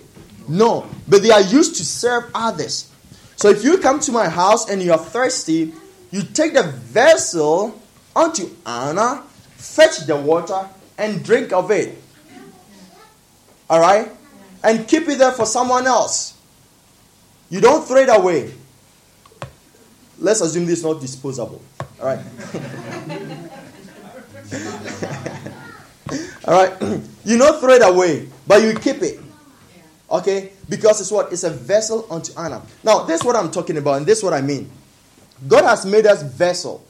No, 0.46 0.86
but 1.08 1.22
they 1.22 1.30
are 1.30 1.40
used 1.40 1.76
to 1.76 1.84
serve 1.84 2.30
others. 2.34 2.92
So 3.36 3.48
if 3.48 3.64
you 3.64 3.78
come 3.78 4.00
to 4.00 4.12
my 4.12 4.28
house 4.28 4.68
and 4.68 4.82
you 4.82 4.92
are 4.92 4.98
thirsty, 4.98 5.72
you 6.10 6.22
take 6.22 6.52
the 6.52 6.64
vessel 6.64 7.80
unto 8.14 8.50
honor, 8.66 9.22
fetch 9.56 10.00
the 10.00 10.16
water 10.16 10.68
and 10.98 11.24
drink 11.24 11.52
of 11.52 11.70
it. 11.70 11.96
All 13.70 13.80
right? 13.80 14.10
And 14.62 14.86
keep 14.86 15.08
it 15.08 15.18
there 15.18 15.32
for 15.32 15.46
someone 15.46 15.86
else. 15.86 16.36
You 17.48 17.62
don't 17.62 17.86
throw 17.86 17.98
it 17.98 18.10
away. 18.10 18.52
Let's 20.18 20.42
assume 20.42 20.66
this 20.66 20.80
is 20.80 20.84
not 20.84 21.00
disposable. 21.00 21.62
All 21.98 22.06
right? 22.06 22.20
All 26.46 26.54
right? 26.54 26.82
you 27.24 27.38
don't 27.38 27.60
throw 27.60 27.74
it 27.74 27.82
away, 27.82 28.28
but 28.46 28.62
you 28.62 28.74
keep 28.74 29.02
it. 29.02 29.20
Okay? 30.10 30.52
Because 30.68 31.00
it's 31.00 31.10
what? 31.10 31.32
It's 31.32 31.44
a 31.44 31.50
vessel 31.50 32.06
unto 32.10 32.32
honor. 32.36 32.62
Now, 32.82 33.04
this 33.04 33.20
is 33.20 33.26
what 33.26 33.36
I'm 33.36 33.50
talking 33.50 33.76
about, 33.76 33.98
and 33.98 34.06
this 34.06 34.18
is 34.18 34.24
what 34.24 34.32
I 34.32 34.40
mean. 34.40 34.70
God 35.46 35.64
has 35.64 35.86
made 35.86 36.06
us 36.06 36.22
vessel 36.22 36.84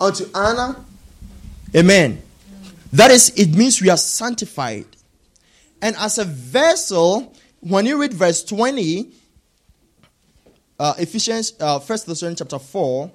unto 0.00 0.24
honor. 0.34 0.76
Amen. 1.74 2.22
That 2.92 3.10
is, 3.10 3.30
it 3.30 3.54
means 3.54 3.80
we 3.80 3.88
are 3.88 3.96
sanctified. 3.96 4.86
And 5.80 5.96
as 5.96 6.18
a 6.18 6.24
vessel, 6.24 7.34
when 7.60 7.86
you 7.86 8.00
read 8.00 8.12
verse 8.12 8.44
20, 8.44 9.12
uh, 10.78 10.94
Ephesians, 10.98 11.54
uh, 11.60 11.78
1 11.78 11.98
Thessalonians 12.06 12.38
chapter 12.38 12.58
4, 12.58 13.10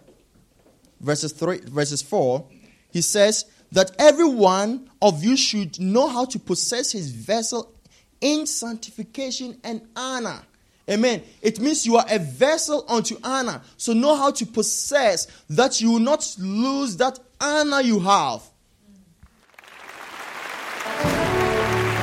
verses 1.00 1.32
3, 1.34 1.60
verses 1.66 2.02
4, 2.02 2.46
he 2.92 3.02
says 3.02 3.46
that 3.72 3.92
every 4.00 4.28
one 4.28 4.90
of 5.02 5.24
you 5.24 5.36
should 5.36 5.80
know 5.80 6.08
how 6.08 6.26
to 6.26 6.40
possess 6.40 6.92
his 6.92 7.12
vessel 7.12 7.74
in 8.22 8.46
sanctification 8.46 9.60
and 9.64 9.82
honor. 9.96 10.42
Amen. 10.90 11.22
It 11.42 11.60
means 11.60 11.86
you 11.86 11.98
are 11.98 12.06
a 12.10 12.18
vessel 12.18 12.86
unto 12.88 13.18
honor. 13.24 13.62
So 13.76 13.92
know 13.94 14.16
how 14.16 14.32
to 14.32 14.46
possess 14.46 15.28
that 15.50 15.82
you 15.82 15.92
will 15.92 16.00
not 16.00 16.36
lose 16.40 16.96
that 16.98 17.20
honor 17.42 17.82
you 17.82 18.00
have. 18.00 18.42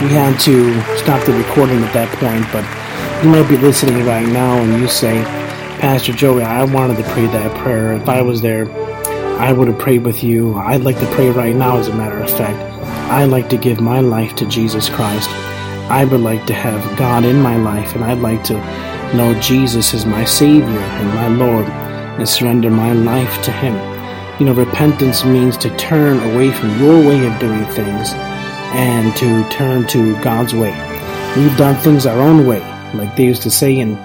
We 0.02 0.10
had 0.10 0.38
to 0.40 0.98
stop 0.98 1.24
the 1.24 1.32
recording 1.32 1.82
at 1.82 1.94
that 1.94 2.10
point, 2.18 2.44
but 2.52 2.64
you 3.24 3.30
might 3.30 3.48
be 3.48 3.56
listening 3.56 4.04
right 4.04 4.26
now 4.26 4.58
and 4.58 4.78
you 4.78 4.86
say, 4.86 5.24
Pastor 5.80 6.12
Joey, 6.12 6.42
I 6.42 6.64
wanted 6.64 6.98
to 6.98 7.04
pray 7.04 7.26
that 7.26 7.56
prayer. 7.62 7.94
If 7.94 8.06
I 8.06 8.20
was 8.20 8.42
there, 8.42 8.66
I 9.38 9.52
would 9.52 9.68
have 9.68 9.78
prayed 9.78 10.04
with 10.04 10.22
you. 10.22 10.54
I'd 10.54 10.82
like 10.82 10.98
to 11.00 11.06
pray 11.14 11.30
right 11.30 11.54
now, 11.54 11.76
as 11.76 11.88
a 11.88 11.94
matter 11.94 12.18
of 12.18 12.30
fact. 12.30 12.58
I'd 13.10 13.24
like 13.24 13.50
to 13.50 13.56
give 13.56 13.80
my 13.80 14.00
life 14.00 14.34
to 14.36 14.46
Jesus 14.46 14.88
Christ. 14.88 15.28
I 15.90 16.04
would 16.04 16.20
like 16.20 16.46
to 16.46 16.54
have 16.54 16.98
God 16.98 17.24
in 17.24 17.42
my 17.42 17.56
life, 17.56 17.94
and 17.94 18.04
I'd 18.04 18.20
like 18.20 18.42
to 18.44 18.54
know 19.14 19.38
Jesus 19.40 19.92
as 19.92 20.06
my 20.06 20.24
Savior 20.24 20.78
and 20.78 21.08
my 21.08 21.28
Lord 21.28 21.66
and 21.66 22.28
surrender 22.28 22.70
my 22.70 22.92
life 22.92 23.42
to 23.42 23.52
Him. 23.52 23.74
You 24.38 24.46
know, 24.46 24.54
repentance 24.54 25.24
means 25.24 25.56
to 25.58 25.76
turn 25.76 26.18
away 26.32 26.50
from 26.50 26.80
your 26.80 26.98
way 27.00 27.26
of 27.26 27.38
doing 27.38 27.64
things 27.66 28.10
and 28.72 29.14
to 29.16 29.48
turn 29.50 29.86
to 29.88 30.20
God's 30.22 30.54
way. 30.54 30.72
We've 31.36 31.56
done 31.56 31.74
things 31.82 32.06
our 32.06 32.20
own 32.20 32.46
way, 32.46 32.60
like 32.94 33.14
they 33.16 33.24
used 33.24 33.42
to 33.42 33.50
say 33.50 33.78
in 33.78 33.96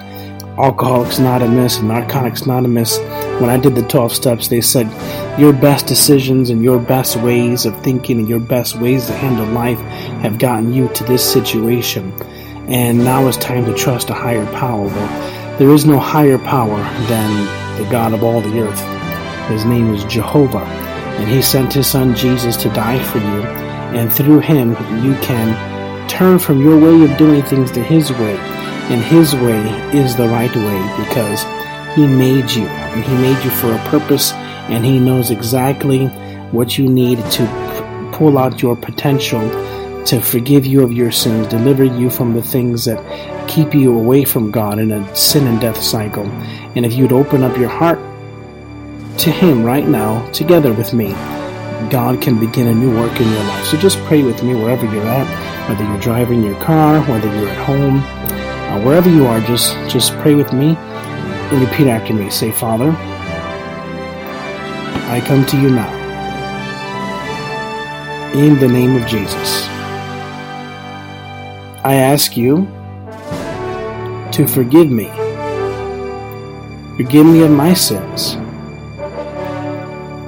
Alcoholics 0.58 1.18
Anonymous 1.18 1.78
and 1.78 1.88
Narcotics 1.88 2.42
Anonymous. 2.42 2.98
When 3.40 3.50
I 3.50 3.56
did 3.56 3.74
the 3.74 3.82
12 3.82 4.12
steps, 4.12 4.48
they 4.48 4.60
said 4.60 4.86
your 5.38 5.52
best 5.52 5.86
decisions 5.86 6.50
and 6.50 6.62
your 6.62 6.78
best 6.78 7.16
ways 7.16 7.64
of 7.64 7.80
thinking 7.82 8.18
and 8.18 8.28
your 8.28 8.40
best 8.40 8.76
ways 8.76 9.06
to 9.06 9.12
handle 9.12 9.46
life 9.46 9.78
have 10.22 10.38
gotten 10.38 10.72
you 10.72 10.88
to 10.90 11.04
this 11.04 11.32
situation. 11.32 12.12
And 12.68 12.98
now 12.98 13.26
it's 13.26 13.36
time 13.38 13.64
to 13.64 13.74
trust 13.74 14.10
a 14.10 14.14
higher 14.14 14.46
power. 14.52 14.86
Well, 14.86 15.58
there 15.58 15.70
is 15.70 15.86
no 15.86 15.98
higher 15.98 16.38
power 16.38 16.82
than 17.08 17.82
the 17.82 17.90
God 17.90 18.12
of 18.12 18.22
all 18.22 18.40
the 18.40 18.60
earth. 18.60 19.48
His 19.50 19.64
name 19.64 19.94
is 19.94 20.04
Jehovah. 20.04 20.64
And 21.18 21.30
he 21.30 21.42
sent 21.42 21.72
his 21.72 21.86
son 21.86 22.14
Jesus 22.14 22.56
to 22.58 22.68
die 22.68 23.02
for 23.02 23.18
you. 23.18 23.42
And 23.98 24.12
through 24.12 24.40
him, 24.40 24.70
you 25.04 25.14
can 25.22 26.08
turn 26.08 26.38
from 26.38 26.60
your 26.60 26.78
way 26.78 27.10
of 27.10 27.18
doing 27.18 27.42
things 27.42 27.70
to 27.72 27.82
his 27.82 28.12
way 28.12 28.38
and 28.90 29.00
His 29.04 29.36
way 29.36 29.62
is 29.96 30.16
the 30.16 30.26
right 30.26 30.54
way 30.56 31.04
because 31.04 31.44
He 31.94 32.06
made 32.06 32.50
you 32.50 32.66
He 32.68 33.14
made 33.14 33.44
you 33.44 33.50
for 33.50 33.72
a 33.72 33.78
purpose 33.88 34.32
and 34.32 34.84
He 34.84 34.98
knows 34.98 35.30
exactly 35.30 36.06
what 36.52 36.78
you 36.78 36.88
need 36.88 37.18
to 37.32 38.10
pull 38.12 38.38
out 38.38 38.62
your 38.62 38.76
potential 38.76 39.40
to 40.06 40.20
forgive 40.20 40.66
you 40.66 40.82
of 40.82 40.92
your 40.92 41.10
sins, 41.10 41.46
deliver 41.48 41.84
you 41.84 42.10
from 42.10 42.34
the 42.34 42.42
things 42.42 42.84
that 42.84 43.48
keep 43.48 43.74
you 43.74 43.96
away 43.96 44.24
from 44.24 44.50
God 44.50 44.78
in 44.78 44.90
a 44.92 45.16
sin 45.16 45.46
and 45.46 45.60
death 45.60 45.80
cycle. 45.80 46.26
And 46.74 46.86
if 46.86 46.94
you'd 46.94 47.12
open 47.12 47.42
up 47.42 47.56
your 47.56 47.68
heart 47.68 47.98
to 49.18 49.30
Him 49.30 49.64
right 49.64 49.86
now, 49.86 50.28
together 50.30 50.72
with 50.72 50.92
me, 50.92 51.12
God 51.90 52.20
can 52.22 52.38
begin 52.38 52.68
a 52.68 52.74
new 52.74 52.94
work 52.96 53.20
in 53.20 53.28
your 53.28 53.44
life. 53.44 53.66
So 53.66 53.76
just 53.76 53.98
pray 54.04 54.22
with 54.22 54.42
me 54.42 54.54
wherever 54.54 54.84
you're 54.84 55.06
at, 55.06 55.68
whether 55.68 55.84
you're 55.84 56.00
driving 56.00 56.42
your 56.42 56.58
car, 56.60 57.00
whether 57.02 57.28
you're 57.36 57.48
at 57.48 57.66
home, 57.66 58.00
wherever 58.84 59.10
you 59.10 59.26
are, 59.26 59.40
just 59.40 59.74
just 59.90 60.12
pray 60.18 60.34
with 60.34 60.52
me 60.52 60.76
repeat 61.58 61.88
after 61.88 62.14
me. 62.14 62.30
Say, 62.30 62.52
Father, 62.52 62.90
I 65.08 65.22
come 65.26 65.44
to 65.46 65.60
you 65.60 65.70
now. 65.70 65.98
In 68.34 68.58
the 68.58 68.68
name 68.68 68.96
of 68.96 69.08
Jesus, 69.08 69.66
I 71.84 71.94
ask 71.94 72.36
you 72.36 72.66
to 74.32 74.46
forgive 74.46 74.90
me. 74.90 75.08
Forgive 76.96 77.26
me 77.26 77.42
of 77.42 77.50
my 77.50 77.74
sins. 77.74 78.36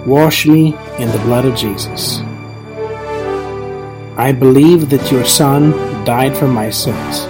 Wash 0.06 0.46
me 0.46 0.74
in 0.98 1.10
the 1.10 1.20
blood 1.24 1.44
of 1.44 1.54
Jesus. 1.54 2.20
I 4.16 4.32
believe 4.32 4.90
that 4.90 5.12
your 5.12 5.24
Son 5.24 5.70
died 6.04 6.36
for 6.36 6.48
my 6.48 6.70
sins 6.70 7.28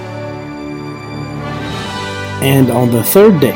and 2.42 2.72
on 2.72 2.90
the 2.90 3.04
third 3.04 3.38
day, 3.38 3.54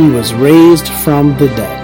he 0.00 0.08
was 0.10 0.32
raised 0.34 0.88
from 0.88 1.36
the 1.38 1.46
dead. 1.48 1.76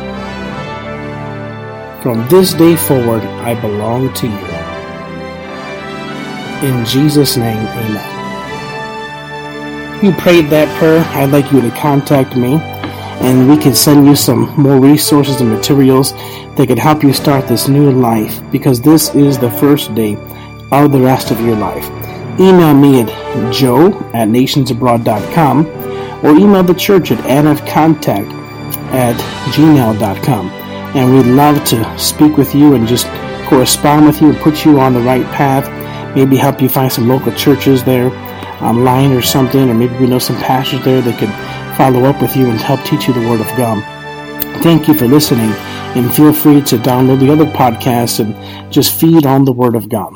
From 2.02 2.26
this 2.28 2.54
day 2.54 2.76
forward, 2.76 3.22
I 3.22 3.60
belong 3.60 4.12
to 4.14 4.26
you. 4.26 4.46
In 6.68 6.84
Jesus' 6.84 7.36
name, 7.36 7.66
amen. 7.66 8.14
You 10.04 10.12
prayed 10.12 10.46
that 10.50 10.68
prayer. 10.78 11.04
I'd 11.10 11.30
like 11.30 11.52
you 11.52 11.60
to 11.60 11.70
contact 11.72 12.36
me, 12.36 12.54
and 13.26 13.48
we 13.48 13.56
can 13.56 13.74
send 13.74 14.06
you 14.06 14.16
some 14.16 14.54
more 14.60 14.80
resources 14.80 15.40
and 15.40 15.50
materials 15.50 16.12
that 16.56 16.66
could 16.68 16.78
help 16.78 17.02
you 17.02 17.12
start 17.12 17.46
this 17.48 17.68
new 17.68 17.90
life 17.90 18.40
because 18.50 18.80
this 18.80 19.14
is 19.14 19.38
the 19.38 19.50
first 19.50 19.94
day 19.94 20.16
of 20.72 20.92
the 20.92 21.00
rest 21.00 21.30
of 21.30 21.40
your 21.40 21.56
life 21.56 21.86
email 22.40 22.74
me 22.74 23.00
at 23.00 23.52
joe 23.52 23.88
at 24.12 24.28
nationsabroad.com 24.28 25.85
or 26.26 26.36
email 26.36 26.64
the 26.64 26.74
church 26.74 27.12
at 27.12 27.18
nfcontact 27.18 28.32
at 28.92 29.16
gmail.com. 29.52 30.50
And 30.96 31.14
we'd 31.14 31.32
love 31.32 31.64
to 31.66 31.98
speak 31.98 32.36
with 32.36 32.52
you 32.54 32.74
and 32.74 32.88
just 32.88 33.06
correspond 33.48 34.06
with 34.06 34.20
you 34.20 34.30
and 34.30 34.38
put 34.38 34.64
you 34.64 34.80
on 34.80 34.92
the 34.92 35.00
right 35.00 35.24
path. 35.26 35.66
Maybe 36.16 36.36
help 36.36 36.60
you 36.60 36.68
find 36.68 36.90
some 36.90 37.06
local 37.06 37.32
churches 37.32 37.84
there 37.84 38.10
online 38.60 39.12
or 39.12 39.22
something, 39.22 39.70
or 39.70 39.74
maybe 39.74 39.94
we 39.98 40.06
know 40.06 40.18
some 40.18 40.36
pastors 40.36 40.82
there 40.84 41.00
that 41.00 41.18
could 41.18 41.30
follow 41.76 42.04
up 42.04 42.20
with 42.20 42.34
you 42.36 42.50
and 42.50 42.58
help 42.58 42.82
teach 42.84 43.06
you 43.06 43.14
the 43.14 43.28
Word 43.28 43.40
of 43.40 43.48
God. 43.56 43.82
Thank 44.62 44.88
you 44.88 44.94
for 44.94 45.06
listening, 45.06 45.52
and 45.94 46.12
feel 46.12 46.32
free 46.32 46.62
to 46.62 46.78
download 46.78 47.20
the 47.20 47.30
other 47.30 47.44
podcasts 47.44 48.18
and 48.18 48.72
just 48.72 48.98
feed 48.98 49.26
on 49.26 49.44
the 49.44 49.52
Word 49.52 49.76
of 49.76 49.88
God. 49.88 50.12